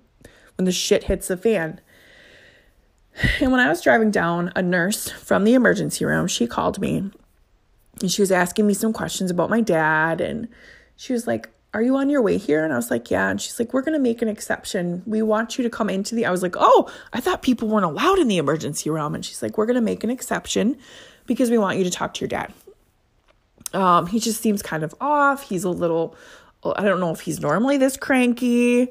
when 0.56 0.66
the 0.66 0.72
shit 0.72 1.06
hits 1.06 1.28
the 1.28 1.38
fan. 1.38 1.82
And 3.40 3.52
when 3.52 3.60
I 3.60 3.70
was 3.70 3.82
driving 3.82 4.12
down, 4.12 4.52
a 4.56 4.62
nurse 4.62 5.10
from 5.10 5.44
the 5.44 5.54
emergency 5.56 6.06
room, 6.06 6.28
she 6.28 6.48
called 6.48 6.80
me 6.80 7.12
and 8.02 8.12
she 8.12 8.22
was 8.22 8.32
asking 8.32 8.66
me 8.66 8.74
some 8.74 8.94
questions 8.94 9.30
about 9.30 9.50
my 9.50 9.62
dad 9.62 10.20
and 10.22 10.48
she 11.04 11.12
was 11.12 11.28
like, 11.28 11.50
Are 11.74 11.82
you 11.82 11.98
on 11.98 12.10
your 12.10 12.22
way 12.22 12.38
here? 12.38 12.64
And 12.64 12.72
I 12.72 12.78
was 12.78 12.90
like, 12.90 13.12
Yeah. 13.12 13.30
And 13.30 13.42
she's 13.42 13.60
like, 13.60 13.74
We're 13.74 13.82
going 13.82 13.94
to 13.94 14.00
make 14.00 14.22
an 14.22 14.30
exception. 14.30 15.04
We 15.06 15.22
want 15.22 15.58
you 15.58 15.64
to 15.66 15.70
come 15.70 15.90
into 15.90 16.16
the. 16.16 16.26
I 16.26 16.32
was 16.32 16.42
like, 16.42 16.56
Oh, 16.58 16.90
I 17.12 17.20
thought 17.20 17.42
people 17.42 17.68
weren't 17.68 17.84
allowed 17.84 18.20
in 18.20 18.30
the 18.30 18.38
emergency 18.38 18.90
room. 18.90 19.14
And 19.14 19.26
she's 19.26 19.42
like, 19.42 19.58
We're 19.58 19.66
going 19.66 19.76
to 19.76 19.82
make 19.82 20.06
an 20.06 20.10
exception 20.10 20.78
because 21.26 21.50
we 21.52 21.58
want 21.58 21.78
you 21.78 21.84
to 21.84 21.90
talk 21.90 22.14
to 22.14 22.22
your 22.22 22.30
dad. 22.30 22.54
Um, 23.74 24.08
he 24.08 24.22
just 24.22 24.42
seems 24.42 24.62
kind 24.62 24.84
of 24.84 24.96
off. 25.02 25.50
He's 25.50 25.66
a 25.66 25.70
little, 25.70 26.16
I 26.64 26.84
don't 26.84 27.02
know 27.02 27.12
if 27.12 27.20
he's 27.22 27.42
normally 27.42 27.76
this 27.76 27.98
cranky. 27.98 28.88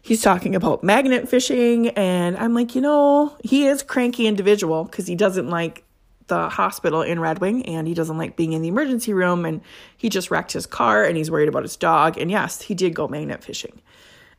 He's 0.00 0.22
talking 0.22 0.54
about 0.54 0.82
magnet 0.82 1.28
fishing. 1.28 1.88
And 1.88 2.38
I'm 2.38 2.54
like, 2.54 2.74
you 2.74 2.80
know, 2.80 3.36
he 3.44 3.66
is 3.66 3.82
cranky 3.82 4.26
individual 4.26 4.84
because 4.84 5.06
he 5.06 5.14
doesn't 5.14 5.50
like 5.50 5.84
the 6.30 6.48
hospital 6.48 7.02
in 7.02 7.20
Red 7.20 7.40
Wing 7.40 7.66
and 7.66 7.86
he 7.86 7.92
doesn't 7.92 8.16
like 8.16 8.36
being 8.36 8.54
in 8.54 8.62
the 8.62 8.68
emergency 8.68 9.12
room 9.12 9.44
and 9.44 9.60
he 9.96 10.08
just 10.08 10.30
wrecked 10.30 10.52
his 10.52 10.64
car 10.64 11.04
and 11.04 11.16
he's 11.16 11.30
worried 11.30 11.48
about 11.48 11.62
his 11.62 11.76
dog. 11.76 12.16
And 12.16 12.30
yes, 12.30 12.62
he 12.62 12.74
did 12.74 12.94
go 12.94 13.06
magnet 13.06 13.44
fishing. 13.44 13.82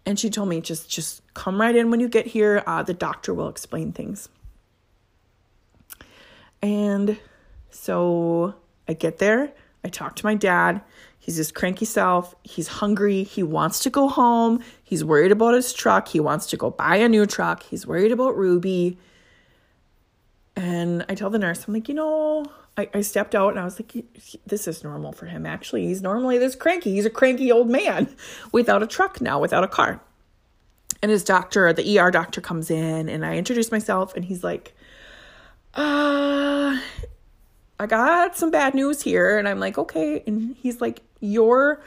And 0.06 0.20
she 0.20 0.32
told 0.32 0.50
me 0.50 0.62
just 0.62 0.90
just 0.90 1.22
come 1.36 1.62
right 1.62 1.76
in 1.76 1.92
when 1.92 2.00
you 2.00 2.10
get 2.10 2.26
here. 2.26 2.64
Uh, 2.66 2.82
the 2.82 2.94
doctor 2.94 3.34
will 3.34 3.50
explain 3.50 3.92
things. 3.92 4.30
And 6.62 7.20
so 7.70 8.56
I 8.88 8.94
get 8.94 9.20
there. 9.20 9.52
I 9.84 9.90
talk 9.90 10.16
to 10.18 10.26
my 10.26 10.36
dad. 10.36 10.82
He's 11.20 11.36
his 11.36 11.52
cranky 11.52 11.86
self. 11.86 12.34
He's 12.44 12.68
hungry. 12.68 13.24
He 13.24 13.44
wants 13.44 13.82
to 13.84 13.92
go 13.92 14.08
home. 14.08 14.64
He's 14.84 15.04
worried 15.04 15.32
about 15.32 15.54
his 15.54 15.72
truck. 15.72 16.08
He 16.08 16.20
wants 16.20 16.48
to 16.48 16.58
go 16.58 16.72
buy 16.72 16.96
a 16.96 17.08
new 17.08 17.28
truck. 17.28 17.62
He's 17.62 17.86
worried 17.86 18.12
about 18.12 18.36
Ruby. 18.36 18.98
And 20.56 21.06
I 21.08 21.16
tell 21.16 21.30
the 21.30 21.40
nurse, 21.40 21.66
I'm 21.68 21.74
like, 21.74 21.88
you 21.88 21.96
know, 21.96 22.46
I, 22.78 22.90
I 22.94 23.02
stepped 23.02 23.36
out 23.36 23.50
and 23.50 23.60
I 23.60 23.66
was 23.66 23.80
like, 23.80 24.06
this 24.46 24.68
is 24.68 24.84
normal 24.84 25.12
for 25.12 25.26
him. 25.26 25.46
Actually, 25.46 25.88
he's 25.88 26.02
normally 26.02 26.38
this 26.38 26.56
cranky. 26.56 26.94
He's 26.94 27.06
a 27.06 27.10
cranky 27.10 27.52
old 27.52 27.70
man 27.70 28.16
without 28.52 28.84
a 28.84 28.88
truck 28.88 29.22
now, 29.22 29.40
without 29.40 29.64
a 29.64 29.68
car. 29.68 30.02
And 31.02 31.12
his 31.12 31.24
doctor, 31.24 31.72
the 31.74 32.00
ER 32.00 32.12
doctor, 32.12 32.42
comes 32.42 32.70
in 32.70 33.10
and 33.10 33.26
I 33.26 33.38
introduce 33.38 33.72
myself 33.72 34.16
and 34.16 34.24
he's 34.26 34.44
like, 34.44 34.74
uh, 35.74 36.78
I 37.80 37.86
got 37.88 38.38
some 38.38 38.52
bad 38.52 38.76
news 38.76 39.02
here. 39.02 39.38
And 39.38 39.48
I'm 39.48 39.60
like, 39.60 39.78
okay. 39.78 40.24
And 40.28 40.56
he's 40.58 40.80
like, 40.80 41.02
you're 41.20 41.82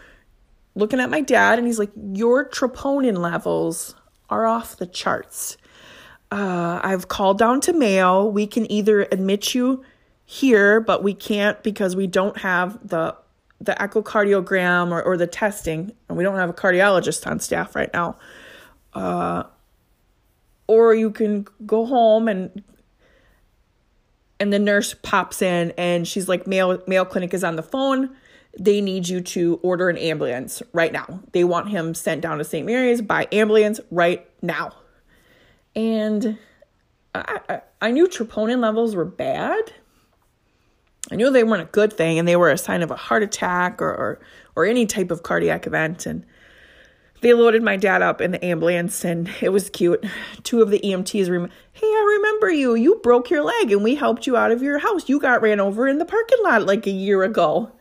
looking 0.75 1.01
at 1.01 1.11
my 1.11 1.21
dad 1.21 1.59
and 1.59 1.67
he's 1.67 1.79
like, 1.79 1.93
your 1.97 2.49
troponin 2.49 3.19
levels 3.19 3.95
are 4.29 4.47
off 4.47 4.77
the 4.77 4.87
charts. 4.87 5.57
Uh, 6.35 6.81
I've 6.83 7.07
called 7.07 7.39
down 7.39 7.61
to 7.61 7.73
Mayo. 7.73 8.27
We 8.27 8.49
can 8.49 8.69
either 8.69 9.03
admit 9.13 9.55
you 9.55 9.85
here, 10.25 10.81
but 10.81 11.05
we 11.05 11.15
can't 11.15 11.63
because 11.63 11.95
we 11.95 12.09
don't 12.09 12.37
have 12.39 12.89
the 12.89 13.15
the 13.61 13.77
echocardiogram 13.79 14.91
or, 14.91 15.01
or 15.01 15.17
the 15.17 15.29
testing, 15.29 15.93
and 16.09 16.19
we 16.19 16.25
don't 16.25 16.35
have 16.35 16.51
a 16.51 16.53
cardiologist 16.53 17.25
on 17.29 17.39
staff 17.39 17.77
right 17.77 17.89
now. 17.95 18.19
Uh, 18.95 19.45
or 20.67 20.93
you 20.93 21.13
can 21.13 21.47
go 21.65 21.87
home 21.87 22.27
and 22.27 22.65
and 24.41 24.53
the 24.53 24.59
nurse 24.59 24.93
pops 25.03 25.41
in 25.41 25.73
and 25.79 26.09
she's 26.09 26.29
like 26.29 26.49
Mayo 26.49 26.83
Mayo 26.89 27.05
Clinic 27.05 27.33
is 27.33 27.45
on 27.45 27.55
the 27.55 27.63
phone. 27.63 28.11
They 28.59 28.81
need 28.81 29.07
you 29.07 29.21
to 29.21 29.61
order 29.63 29.89
an 29.89 29.99
ambulance 29.99 30.65
right 30.73 30.93
now. 30.93 31.21
They 31.31 31.45
want 31.45 31.69
him 31.69 31.95
sent 31.95 32.23
down 32.23 32.39
to 32.39 32.45
St. 32.45 32.67
Mary's 32.67 33.03
by 33.03 33.29
ambulance 33.31 33.79
right 33.93 34.29
now. 34.43 34.73
And 35.77 36.39
I, 37.15 37.61
I, 37.81 37.91
knew 37.91 38.09
troponin 38.09 38.61
levels 38.61 38.95
were 38.95 39.05
bad. 39.05 39.73
I 41.11 41.17
knew 41.17 41.31
they 41.31 41.45
weren't 41.45 41.63
a 41.63 41.73
good 41.73 41.93
thing 41.93 42.19
and 42.19 42.27
they 42.27 42.37
were 42.37 42.51
a 42.51 42.59
sign 42.59 42.83
of 42.83 42.91
a 42.91 42.97
heart 42.97 43.23
attack 43.23 43.83
or, 43.83 43.91
or, 43.91 44.21
or 44.57 44.65
any 44.65 44.87
type 44.87 45.11
of 45.11 45.23
cardiac 45.23 45.67
event. 45.67 46.07
And 46.07 46.25
they 47.21 47.35
loaded 47.35 47.63
my 47.63 47.77
dad 47.77 48.03
up 48.03 48.21
in 48.21 48.33
the 48.33 48.45
ambulance 48.45 49.05
and 49.05 49.31
it 49.41 49.51
was 49.51 49.71
cute. 49.71 50.05
Two 50.43 50.63
of 50.63 50.71
the 50.71 50.81
EMTs 50.81 51.31
rem- 51.31 51.51
Hey, 51.73 51.87
I 51.87 52.17
remember 52.19 52.51
you. 52.51 52.75
You 52.75 53.01
broke 53.03 53.31
your 53.31 53.43
leg 53.43 53.73
and 53.73 53.85
we 53.85 53.95
helped 53.95 54.27
you 54.27 54.37
out 54.37 54.53
of 54.53 54.63
your 54.63 54.79
house. 54.79 55.09
You 55.09 55.21
got 55.21 55.43
ran 55.43 55.61
over 55.61 55.87
in 55.87 55.99
the 55.99 56.05
parking 56.05 56.43
lot 56.43 56.67
like 56.67 56.87
a 56.87 56.91
year 56.91 57.23
ago. 57.23 57.73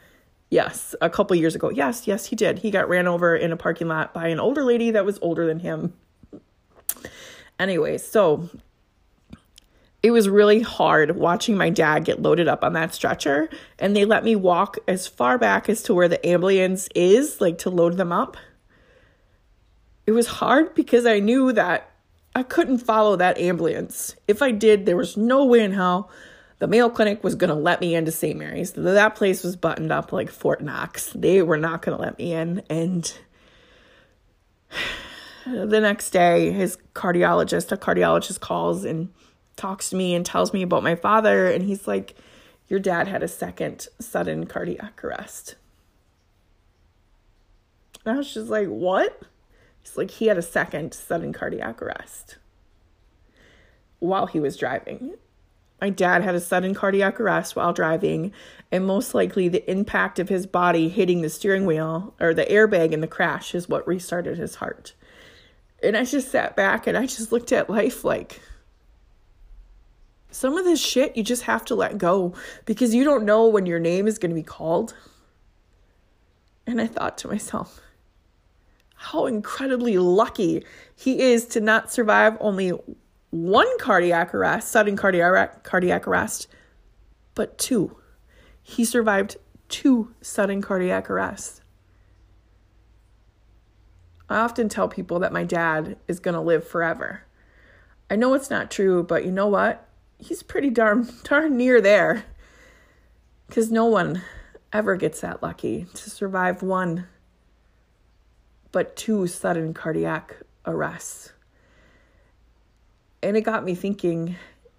Yes, 0.49 0.93
a 1.01 1.09
couple 1.09 1.35
years 1.35 1.55
ago. 1.55 1.69
Yes, 1.69 2.07
yes, 2.07 2.27
he 2.27 2.35
did. 2.35 2.59
He 2.59 2.69
got 2.69 2.87
ran 2.87 3.07
over 3.07 3.35
in 3.35 3.51
a 3.51 3.57
parking 3.57 3.87
lot 3.87 4.13
by 4.13 4.27
an 4.27 4.39
older 4.39 4.63
lady 4.63 4.91
that 4.91 5.05
was 5.05 5.17
older 5.21 5.47
than 5.47 5.59
him. 5.59 5.93
Anyway, 7.63 7.97
so 7.97 8.49
it 10.01 10.11
was 10.11 10.27
really 10.27 10.59
hard 10.59 11.15
watching 11.15 11.55
my 11.55 11.69
dad 11.69 12.03
get 12.03 12.21
loaded 12.21 12.49
up 12.49 12.61
on 12.61 12.73
that 12.73 12.93
stretcher 12.93 13.49
and 13.79 13.95
they 13.95 14.03
let 14.03 14.25
me 14.25 14.35
walk 14.35 14.77
as 14.85 15.07
far 15.07 15.37
back 15.37 15.69
as 15.69 15.81
to 15.83 15.93
where 15.93 16.09
the 16.09 16.23
ambulance 16.27 16.89
is 16.93 17.39
like 17.39 17.57
to 17.59 17.69
load 17.69 17.95
them 17.95 18.11
up. 18.11 18.35
It 20.05 20.11
was 20.11 20.27
hard 20.27 20.75
because 20.75 21.05
i 21.05 21.21
knew 21.21 21.53
that 21.53 21.89
i 22.35 22.43
couldn't 22.43 22.79
follow 22.79 23.15
that 23.15 23.37
ambulance. 23.37 24.17
If 24.27 24.41
i 24.41 24.51
did 24.51 24.85
there 24.85 24.97
was 24.97 25.15
no 25.15 25.45
way 25.45 25.63
in 25.63 25.71
hell 25.71 26.11
the 26.59 26.67
mayo 26.67 26.89
clinic 26.89 27.23
was 27.23 27.35
going 27.35 27.49
to 27.49 27.55
let 27.55 27.79
me 27.79 27.95
into 27.95 28.11
st 28.11 28.37
mary's. 28.37 28.73
That 28.73 29.15
place 29.15 29.41
was 29.41 29.55
buttoned 29.55 29.93
up 29.93 30.11
like 30.11 30.29
fort 30.29 30.61
knox. 30.61 31.13
They 31.15 31.41
were 31.41 31.57
not 31.57 31.81
going 31.81 31.97
to 31.97 32.03
let 32.03 32.17
me 32.17 32.33
in 32.33 32.61
and 32.69 33.17
the 35.45 35.79
next 35.79 36.11
day 36.11 36.51
his 36.51 36.77
cardiologist 36.93 37.71
a 37.71 37.77
cardiologist 37.77 38.39
calls 38.39 38.85
and 38.85 39.09
talks 39.55 39.89
to 39.89 39.95
me 39.95 40.15
and 40.15 40.25
tells 40.25 40.53
me 40.53 40.61
about 40.61 40.83
my 40.83 40.95
father 40.95 41.47
and 41.47 41.63
he's 41.63 41.87
like 41.87 42.15
your 42.67 42.79
dad 42.79 43.07
had 43.07 43.23
a 43.23 43.27
second 43.27 43.87
sudden 43.99 44.45
cardiac 44.45 45.03
arrest. 45.03 45.55
And 48.05 48.15
i 48.15 48.17
was 48.17 48.33
just 48.33 48.49
like 48.49 48.67
what? 48.67 49.21
He's 49.81 49.97
like 49.97 50.11
he 50.11 50.27
had 50.27 50.37
a 50.37 50.41
second 50.41 50.93
sudden 50.93 51.33
cardiac 51.33 51.81
arrest 51.81 52.37
while 53.99 54.27
he 54.27 54.39
was 54.39 54.57
driving. 54.57 55.15
My 55.81 55.89
dad 55.89 56.23
had 56.23 56.35
a 56.35 56.39
sudden 56.39 56.73
cardiac 56.73 57.19
arrest 57.19 57.57
while 57.57 57.73
driving 57.73 58.31
and 58.71 58.85
most 58.85 59.13
likely 59.13 59.49
the 59.49 59.69
impact 59.69 60.17
of 60.17 60.29
his 60.29 60.47
body 60.47 60.87
hitting 60.87 61.21
the 61.21 61.29
steering 61.29 61.65
wheel 61.65 62.13
or 62.21 62.33
the 62.33 62.45
airbag 62.45 62.93
in 62.93 63.01
the 63.01 63.07
crash 63.07 63.53
is 63.53 63.67
what 63.67 63.85
restarted 63.85 64.37
his 64.37 64.55
heart 64.55 64.93
and 65.83 65.97
i 65.97 66.03
just 66.03 66.31
sat 66.31 66.55
back 66.55 66.87
and 66.87 66.97
i 66.97 67.05
just 67.05 67.31
looked 67.31 67.51
at 67.51 67.69
life 67.69 68.03
like 68.03 68.39
some 70.33 70.57
of 70.57 70.65
this 70.65 70.81
shit 70.81 71.15
you 71.15 71.23
just 71.23 71.43
have 71.43 71.63
to 71.65 71.75
let 71.75 71.97
go 71.97 72.33
because 72.65 72.93
you 72.93 73.03
don't 73.03 73.23
know 73.23 73.47
when 73.47 73.65
your 73.65 73.79
name 73.79 74.07
is 74.07 74.17
going 74.17 74.31
to 74.31 74.35
be 74.35 74.43
called. 74.43 74.95
And 76.65 76.81
I 76.81 76.87
thought 76.87 77.17
to 77.19 77.27
myself, 77.27 77.81
how 78.95 79.25
incredibly 79.25 79.97
lucky 79.97 80.65
he 80.95 81.21
is 81.21 81.45
to 81.47 81.61
not 81.61 81.91
survive 81.91 82.37
only 82.39 82.71
one 83.29 83.67
cardiac 83.79 84.33
arrest, 84.33 84.69
sudden 84.69 84.95
cardiac 84.95 85.63
cardiac 85.63 86.07
arrest, 86.07 86.47
but 87.35 87.57
two. 87.57 87.97
He 88.61 88.85
survived 88.85 89.37
two 89.67 90.13
sudden 90.21 90.61
cardiac 90.61 91.09
arrests. 91.09 91.61
I 94.29 94.37
often 94.37 94.69
tell 94.69 94.87
people 94.87 95.19
that 95.19 95.33
my 95.33 95.43
dad 95.43 95.97
is 96.07 96.19
going 96.19 96.35
to 96.35 96.41
live 96.41 96.67
forever. 96.67 97.23
I 98.09 98.15
know 98.15 98.33
it's 98.33 98.49
not 98.49 98.71
true, 98.71 99.03
but 99.03 99.25
you 99.25 99.31
know 99.31 99.47
what? 99.47 99.87
he's 100.23 100.43
pretty 100.43 100.69
darn 100.69 101.07
darn 101.23 101.57
near 101.57 101.81
there. 101.81 102.23
Cuz 103.49 103.71
no 103.71 103.85
one 103.85 104.21
ever 104.71 104.95
gets 104.95 105.21
that 105.21 105.43
lucky 105.43 105.85
to 105.93 106.09
survive 106.09 106.63
one 106.63 107.07
but 108.71 108.95
two 108.95 109.27
sudden 109.27 109.71
cardiac 109.73 110.37
arrests. 110.65 111.33
And 113.21 113.37
it 113.37 113.41
got 113.41 113.63
me 113.63 113.75
thinking 113.75 114.35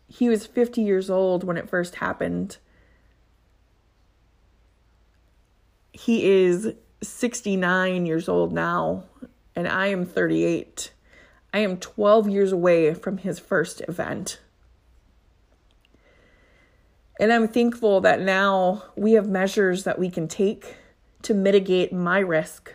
he 0.09 0.28
was 0.28 0.46
50 0.46 0.83
years 0.83 1.09
old 1.09 1.44
when 1.44 1.57
it 1.57 1.70
first 1.70 1.96
happened. 1.96 2.59
He 5.92 6.24
is 6.24 6.74
69 7.02 8.04
years 8.04 8.28
old 8.28 8.52
now, 8.52 9.04
and 9.56 9.68
I 9.68 9.88
am 9.88 10.04
38. 10.04 10.92
I 11.52 11.58
am 11.58 11.76
12 11.76 12.28
years 12.28 12.52
away 12.52 12.94
from 12.94 13.18
his 13.18 13.38
first 13.38 13.80
event. 13.88 14.40
And 17.20 17.32
I'm 17.32 17.46
thankful 17.46 18.00
that 18.00 18.20
now 18.20 18.82
we 18.96 19.12
have 19.12 19.28
measures 19.28 19.84
that 19.84 19.98
we 19.98 20.10
can 20.10 20.26
take 20.26 20.76
to 21.22 21.32
mitigate 21.32 21.92
my 21.92 22.18
risk 22.18 22.72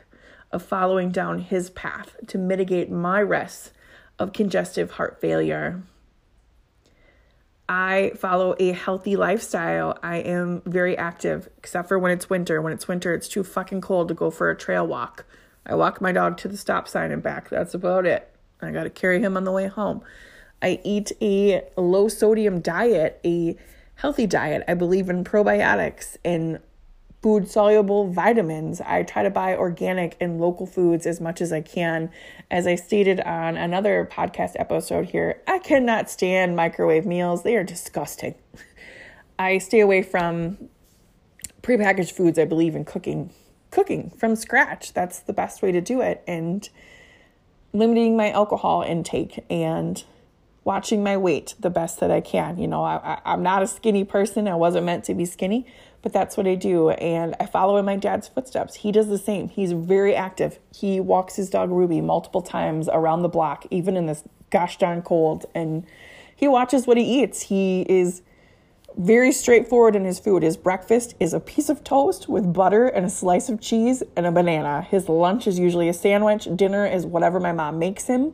of 0.52 0.64
following 0.64 1.12
down 1.12 1.40
his 1.40 1.70
path, 1.70 2.16
to 2.28 2.38
mitigate 2.38 2.90
my 2.90 3.20
risk 3.20 3.74
of 4.18 4.34
congestive 4.34 4.92
heart 4.92 5.20
failure. 5.20 5.84
I 7.68 8.14
follow 8.16 8.56
a 8.58 8.72
healthy 8.72 9.16
lifestyle. 9.16 10.00
I 10.02 10.18
am 10.18 10.64
very 10.66 10.98
active, 10.98 11.50
except 11.58 11.88
for 11.88 12.00
when 12.00 12.12
it's 12.12 12.30
winter. 12.30 12.62
When 12.62 12.74
it's 12.74 12.88
winter, 12.88 13.14
it's 13.14 13.28
too 13.28 13.44
fucking 13.44 13.82
cold 13.82 14.08
to 14.08 14.16
go 14.16 14.32
for 14.32 14.50
a 14.50 14.58
trail 14.58 14.88
walk. 14.88 15.26
I 15.70 15.76
walk 15.76 16.02
my 16.02 16.12
dog 16.12 16.38
to 16.38 16.48
the 16.48 16.58
stop 16.58 16.88
sign 16.88 17.12
and 17.12 17.22
back. 17.22 17.50
That's 17.50 17.76
about 17.76 18.08
it. 18.08 18.28
I 18.60 18.72
got 18.72 18.84
to 18.84 18.90
carry 18.90 19.22
him 19.22 19.38
on 19.38 19.44
the 19.44 19.52
way 19.52 19.68
home. 19.68 20.02
I 20.62 20.80
eat 20.84 21.12
a 21.22 21.62
low 21.78 22.08
sodium 22.08 22.60
diet, 22.60 23.22
a 23.24 23.56
healthy 23.96 24.26
diet. 24.26 24.64
I 24.68 24.74
believe 24.74 25.10
in 25.10 25.24
probiotics 25.24 26.18
and 26.26 26.60
food 27.22 27.48
soluble 27.48 28.12
vitamins. 28.12 28.82
I 28.82 29.04
try 29.04 29.22
to 29.24 29.30
buy 29.30 29.56
organic 29.56 30.18
and 30.20 30.42
local 30.42 30.66
foods 30.66 31.06
as 31.06 31.22
much 31.22 31.40
as 31.40 31.54
I 31.54 31.62
can. 31.62 32.10
As 32.50 32.66
I 32.66 32.76
stated 32.76 33.20
on 33.22 33.56
another 33.56 34.10
podcast 34.12 34.54
episode 34.56 35.06
here, 35.06 35.40
I 35.48 35.60
cannot 35.60 36.10
stand 36.10 36.56
microwave 36.56 37.06
meals, 37.06 37.44
they 37.44 37.56
are 37.56 37.64
disgusting. 37.64 38.34
I 39.40 39.60
stay 39.60 39.82
away 39.82 40.02
from 40.02 40.70
prepackaged 41.62 42.12
foods. 42.12 42.40
I 42.40 42.46
believe 42.46 42.76
in 42.76 42.86
cooking 42.86 43.32
cooking 43.72 44.12
from 44.12 44.36
scratch. 44.36 44.94
That's 44.94 45.20
the 45.20 45.34
best 45.34 45.62
way 45.62 45.72
to 45.72 45.82
do 45.82 46.02
it 46.02 46.24
and 46.28 46.68
limiting 47.74 48.18
my 48.18 48.32
alcohol 48.32 48.82
intake 48.82 49.44
and 49.50 50.04
watching 50.64 51.04
my 51.04 51.18
weight 51.18 51.56
the 51.60 51.70
best 51.70 52.00
that 52.00 52.12
I 52.12 52.22
can. 52.22 52.58
You 52.58 52.68
know, 52.68 52.84
I, 52.84 53.20
I, 53.26 53.34
am 53.34 53.44
not 53.44 53.64
a 53.64 53.68
skinny 53.68 54.04
person. 54.04 54.48
I 54.48 54.56
wasn't 54.56 54.86
meant 54.86 55.04
to 55.06 55.14
be 55.14 55.26
skinny, 55.26 55.66
but 56.02 56.14
that's 56.14 56.36
what 56.38 56.48
I 56.48 56.56
do. 56.56 56.90
And 56.90 57.36
I 57.40 57.46
follow 57.46 57.78
in 57.78 57.86
my 57.86 57.96
dad's 57.96 58.28
footsteps. 58.28 58.76
He 58.76 58.92
does 58.92 59.08
the 59.08 59.18
same. 59.18 59.50
He's 59.50 59.72
very 59.72 60.16
active. 60.16 60.60
He 60.76 61.00
walks 61.00 61.36
his 61.36 61.50
dog 61.50 61.72
Ruby 61.72 62.02
multiple 62.02 62.42
times 62.42 62.90
around 62.92 63.22
the 63.22 63.30
block, 63.30 63.66
even 63.72 63.96
in 63.96 64.06
this 64.06 64.24
gosh 64.50 64.78
darn 64.78 65.02
cold. 65.02 65.46
And 65.56 65.86
he 66.36 66.48
watches 66.48 66.88
what 66.88 66.98
he 66.98 67.22
eats. 67.24 67.44
He 67.44 67.86
is 67.90 68.22
very 68.98 69.32
straightforward 69.32 69.96
in 69.96 70.06
his 70.06 70.20
food. 70.20 70.44
His 70.44 70.58
breakfast 70.58 71.16
is 71.20 71.34
a 71.34 71.40
piece 71.40 71.70
of 71.70 71.84
toast 71.84 72.28
with 72.28 72.54
butter 72.54 72.88
and 72.88 73.06
a 73.06 73.10
slice 73.10 73.50
of 73.50 73.62
cheese 73.62 74.04
and 74.16 74.26
a 74.26 74.32
banana. 74.32 74.82
His 74.82 75.08
lunch 75.08 75.48
is 75.48 75.58
usually 75.58 75.90
a 75.90 75.94
sandwich. 75.94 76.48
Dinner 76.56 76.86
is 76.86 77.06
whatever 77.06 77.40
my 77.40 77.52
mom 77.52 77.80
makes 77.80 78.08
him. 78.08 78.34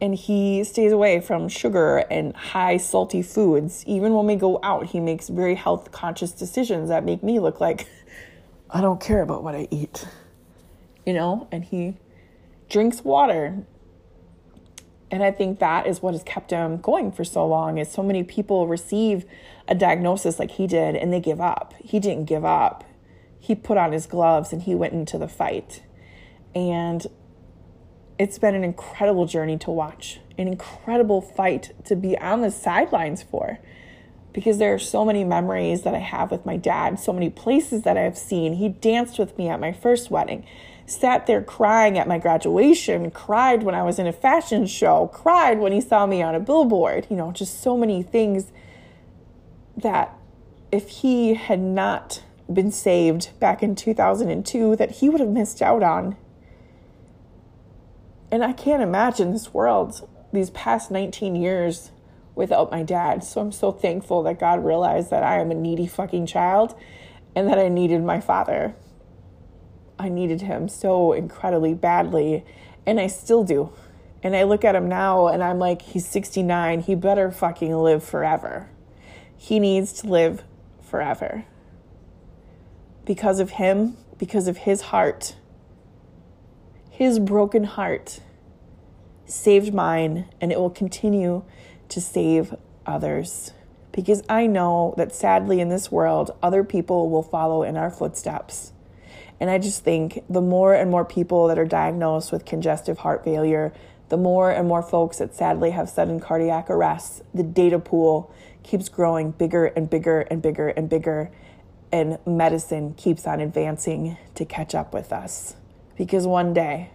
And 0.00 0.14
he 0.14 0.64
stays 0.64 0.90
away 0.90 1.20
from 1.20 1.48
sugar 1.48 1.98
and 2.10 2.34
high 2.34 2.76
salty 2.76 3.22
foods. 3.22 3.84
Even 3.86 4.14
when 4.14 4.26
we 4.26 4.34
go 4.34 4.58
out, 4.62 4.86
he 4.86 4.98
makes 4.98 5.28
very 5.28 5.54
health 5.54 5.92
conscious 5.92 6.32
decisions 6.32 6.88
that 6.88 7.04
make 7.04 7.22
me 7.22 7.38
look 7.38 7.60
like 7.60 7.86
I 8.70 8.80
don't 8.80 9.00
care 9.00 9.22
about 9.22 9.44
what 9.44 9.54
I 9.54 9.68
eat. 9.70 10.06
You 11.06 11.12
know, 11.12 11.46
and 11.52 11.64
he 11.64 11.96
drinks 12.68 13.04
water 13.04 13.64
and 15.12 15.22
I 15.22 15.30
think 15.30 15.58
that 15.58 15.86
is 15.86 16.00
what 16.00 16.14
has 16.14 16.22
kept 16.22 16.50
him 16.50 16.78
going 16.78 17.12
for 17.12 17.22
so 17.22 17.46
long 17.46 17.76
is 17.76 17.92
so 17.92 18.02
many 18.02 18.24
people 18.24 18.66
receive 18.66 19.26
a 19.68 19.74
diagnosis 19.74 20.38
like 20.38 20.52
he 20.52 20.66
did 20.66 20.96
and 20.96 21.12
they 21.12 21.20
give 21.20 21.38
up. 21.38 21.74
He 21.78 22.00
didn't 22.00 22.24
give 22.24 22.46
up. 22.46 22.82
He 23.38 23.54
put 23.54 23.76
on 23.76 23.92
his 23.92 24.06
gloves 24.06 24.54
and 24.54 24.62
he 24.62 24.74
went 24.74 24.94
into 24.94 25.18
the 25.18 25.28
fight. 25.28 25.82
And 26.54 27.06
it's 28.18 28.38
been 28.38 28.54
an 28.54 28.64
incredible 28.64 29.26
journey 29.26 29.58
to 29.58 29.70
watch, 29.70 30.20
an 30.38 30.48
incredible 30.48 31.20
fight 31.20 31.72
to 31.84 31.94
be 31.94 32.16
on 32.16 32.40
the 32.40 32.50
sidelines 32.50 33.22
for. 33.22 33.58
Because 34.32 34.58
there 34.58 34.72
are 34.72 34.78
so 34.78 35.04
many 35.04 35.24
memories 35.24 35.82
that 35.82 35.94
I 35.94 35.98
have 35.98 36.30
with 36.30 36.46
my 36.46 36.56
dad, 36.56 36.98
so 36.98 37.12
many 37.12 37.28
places 37.28 37.82
that 37.82 37.96
I've 37.96 38.16
seen. 38.16 38.54
He 38.54 38.68
danced 38.68 39.18
with 39.18 39.36
me 39.36 39.48
at 39.48 39.60
my 39.60 39.72
first 39.72 40.10
wedding 40.10 40.46
sat 40.86 41.26
there 41.26 41.42
crying 41.42 41.98
at 41.98 42.08
my 42.08 42.18
graduation, 42.18 43.10
cried 43.10 43.62
when 43.62 43.74
I 43.74 43.82
was 43.82 43.98
in 43.98 44.06
a 44.06 44.12
fashion 44.12 44.66
show, 44.66 45.08
cried 45.12 45.58
when 45.58 45.72
he 45.72 45.80
saw 45.80 46.06
me 46.06 46.22
on 46.22 46.34
a 46.34 46.40
billboard, 46.40 47.06
you 47.10 47.16
know, 47.16 47.32
just 47.32 47.62
so 47.62 47.76
many 47.76 48.02
things 48.02 48.52
that 49.76 50.16
if 50.70 50.88
he 50.88 51.34
had 51.34 51.60
not 51.60 52.22
been 52.52 52.70
saved 52.70 53.38
back 53.40 53.62
in 53.62 53.74
2002 53.74 54.76
that 54.76 54.90
he 54.92 55.08
would 55.08 55.20
have 55.20 55.30
missed 55.30 55.62
out 55.62 55.82
on. 55.82 56.16
And 58.30 58.44
I 58.44 58.52
can't 58.52 58.82
imagine 58.82 59.32
this 59.32 59.52
world 59.54 60.08
these 60.32 60.50
past 60.50 60.90
19 60.90 61.36
years 61.36 61.90
without 62.34 62.70
my 62.70 62.82
dad. 62.82 63.22
So 63.24 63.40
I'm 63.40 63.52
so 63.52 63.72
thankful 63.72 64.22
that 64.24 64.40
God 64.40 64.64
realized 64.64 65.10
that 65.10 65.22
I 65.22 65.40
am 65.40 65.50
a 65.50 65.54
needy 65.54 65.86
fucking 65.86 66.26
child 66.26 66.74
and 67.34 67.48
that 67.48 67.58
I 67.58 67.68
needed 67.68 68.02
my 68.02 68.20
father. 68.20 68.74
I 69.98 70.08
needed 70.08 70.42
him 70.42 70.68
so 70.68 71.12
incredibly 71.12 71.74
badly, 71.74 72.44
and 72.86 72.98
I 72.98 73.06
still 73.06 73.44
do. 73.44 73.72
And 74.22 74.36
I 74.36 74.44
look 74.44 74.64
at 74.64 74.74
him 74.74 74.88
now 74.88 75.28
and 75.28 75.42
I'm 75.42 75.58
like, 75.58 75.82
he's 75.82 76.06
69. 76.06 76.80
He 76.80 76.94
better 76.94 77.30
fucking 77.30 77.74
live 77.74 78.04
forever. 78.04 78.70
He 79.36 79.58
needs 79.58 79.92
to 79.94 80.06
live 80.06 80.44
forever. 80.80 81.44
Because 83.04 83.40
of 83.40 83.50
him, 83.50 83.96
because 84.18 84.46
of 84.46 84.58
his 84.58 84.82
heart, 84.82 85.34
his 86.88 87.18
broken 87.18 87.64
heart 87.64 88.20
saved 89.24 89.74
mine, 89.74 90.28
and 90.40 90.52
it 90.52 90.60
will 90.60 90.70
continue 90.70 91.42
to 91.92 92.00
save 92.00 92.54
others. 92.86 93.52
Because 93.92 94.22
I 94.28 94.46
know 94.46 94.94
that 94.96 95.14
sadly 95.14 95.60
in 95.60 95.68
this 95.68 95.92
world, 95.92 96.30
other 96.42 96.64
people 96.64 97.10
will 97.10 97.22
follow 97.22 97.62
in 97.62 97.76
our 97.76 97.90
footsteps. 97.90 98.72
And 99.38 99.50
I 99.50 99.58
just 99.58 99.84
think 99.84 100.24
the 100.30 100.40
more 100.40 100.74
and 100.74 100.90
more 100.90 101.04
people 101.04 101.48
that 101.48 101.58
are 101.58 101.66
diagnosed 101.66 102.32
with 102.32 102.44
congestive 102.44 102.98
heart 102.98 103.24
failure, 103.24 103.72
the 104.08 104.16
more 104.16 104.50
and 104.50 104.68
more 104.68 104.82
folks 104.82 105.18
that 105.18 105.34
sadly 105.34 105.70
have 105.70 105.90
sudden 105.90 106.20
cardiac 106.20 106.70
arrests, 106.70 107.22
the 107.34 107.42
data 107.42 107.78
pool 107.78 108.32
keeps 108.62 108.88
growing 108.88 109.32
bigger 109.32 109.66
and 109.66 109.90
bigger 109.90 110.20
and 110.20 110.40
bigger 110.40 110.68
and 110.68 110.88
bigger. 110.88 111.30
And 111.90 112.18
medicine 112.26 112.94
keeps 112.94 113.26
on 113.26 113.40
advancing 113.40 114.16
to 114.34 114.44
catch 114.44 114.74
up 114.74 114.94
with 114.94 115.12
us. 115.12 115.56
Because 115.98 116.26
one 116.26 116.54
day, 116.54 116.90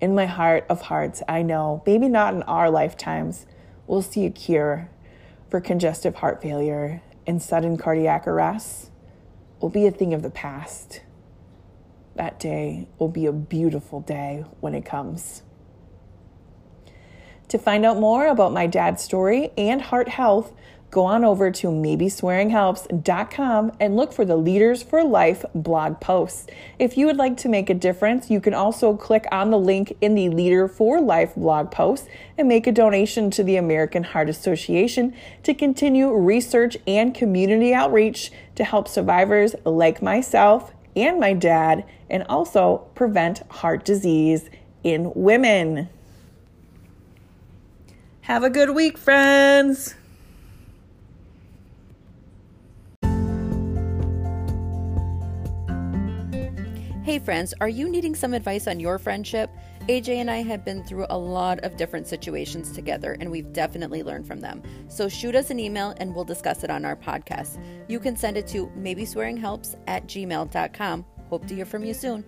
in 0.00 0.14
my 0.14 0.26
heart 0.26 0.66
of 0.68 0.82
hearts, 0.82 1.22
I 1.28 1.42
know, 1.42 1.82
maybe 1.86 2.08
not 2.08 2.34
in 2.34 2.42
our 2.44 2.70
lifetimes, 2.70 3.46
we'll 3.86 4.02
see 4.02 4.26
a 4.26 4.30
cure 4.30 4.90
for 5.50 5.60
congestive 5.60 6.16
heart 6.16 6.42
failure 6.42 7.02
and 7.26 7.42
sudden 7.42 7.76
cardiac 7.76 8.26
arrest 8.26 8.90
will 9.60 9.68
be 9.70 9.86
a 9.86 9.90
thing 9.90 10.12
of 10.12 10.22
the 10.22 10.30
past 10.30 11.00
that 12.16 12.40
day 12.40 12.88
will 12.98 13.08
be 13.08 13.26
a 13.26 13.32
beautiful 13.32 14.00
day 14.00 14.44
when 14.60 14.74
it 14.74 14.84
comes. 14.84 15.42
To 17.48 17.58
find 17.58 17.84
out 17.84 17.98
more 17.98 18.26
about 18.26 18.52
my 18.52 18.66
dad's 18.66 19.02
story 19.02 19.52
and 19.56 19.80
heart 19.80 20.08
health, 20.08 20.52
go 20.90 21.04
on 21.04 21.24
over 21.24 21.50
to 21.50 21.68
maybeswearinghelps.com 21.68 23.72
and 23.80 23.96
look 23.96 24.12
for 24.12 24.24
the 24.24 24.36
Leaders 24.36 24.82
for 24.82 25.04
Life 25.04 25.44
blog 25.54 26.00
posts. 26.00 26.46
If 26.78 26.96
you 26.96 27.06
would 27.06 27.16
like 27.16 27.36
to 27.38 27.48
make 27.48 27.68
a 27.68 27.74
difference, 27.74 28.30
you 28.30 28.40
can 28.40 28.54
also 28.54 28.96
click 28.96 29.26
on 29.32 29.50
the 29.50 29.58
link 29.58 29.96
in 30.00 30.14
the 30.14 30.28
Leader 30.28 30.68
for 30.68 31.00
Life 31.00 31.34
blog 31.34 31.70
post 31.70 32.08
and 32.38 32.48
make 32.48 32.66
a 32.66 32.72
donation 32.72 33.30
to 33.32 33.42
the 33.42 33.56
American 33.56 34.04
Heart 34.04 34.28
Association 34.28 35.14
to 35.42 35.54
continue 35.54 36.14
research 36.14 36.76
and 36.86 37.14
community 37.14 37.74
outreach 37.74 38.30
to 38.54 38.64
help 38.64 38.88
survivors 38.88 39.54
like 39.64 40.00
myself 40.00 40.72
and 40.96 41.20
my 41.20 41.34
dad, 41.34 41.84
and 42.08 42.22
also 42.24 42.78
prevent 42.94 43.40
heart 43.50 43.84
disease 43.84 44.48
in 44.82 45.12
women. 45.14 45.90
Have 48.22 48.42
a 48.42 48.50
good 48.50 48.70
week, 48.70 48.96
friends. 48.96 49.94
Hey, 57.06 57.20
friends, 57.20 57.54
are 57.60 57.68
you 57.68 57.88
needing 57.88 58.16
some 58.16 58.34
advice 58.34 58.66
on 58.66 58.80
your 58.80 58.98
friendship? 58.98 59.48
AJ 59.82 60.16
and 60.16 60.28
I 60.28 60.38
have 60.38 60.64
been 60.64 60.82
through 60.82 61.06
a 61.08 61.16
lot 61.16 61.60
of 61.60 61.76
different 61.76 62.08
situations 62.08 62.72
together, 62.72 63.16
and 63.20 63.30
we've 63.30 63.52
definitely 63.52 64.02
learned 64.02 64.26
from 64.26 64.40
them. 64.40 64.60
So 64.88 65.08
shoot 65.08 65.36
us 65.36 65.50
an 65.50 65.60
email 65.60 65.94
and 65.98 66.12
we'll 66.12 66.24
discuss 66.24 66.64
it 66.64 66.70
on 66.70 66.84
our 66.84 66.96
podcast. 66.96 67.62
You 67.86 68.00
can 68.00 68.16
send 68.16 68.36
it 68.36 68.48
to 68.48 68.72
maybe 68.74 69.04
swearing 69.04 69.36
helps 69.36 69.76
at 69.86 70.08
gmail.com. 70.08 71.06
Hope 71.30 71.46
to 71.46 71.54
hear 71.54 71.64
from 71.64 71.84
you 71.84 71.94
soon. 71.94 72.24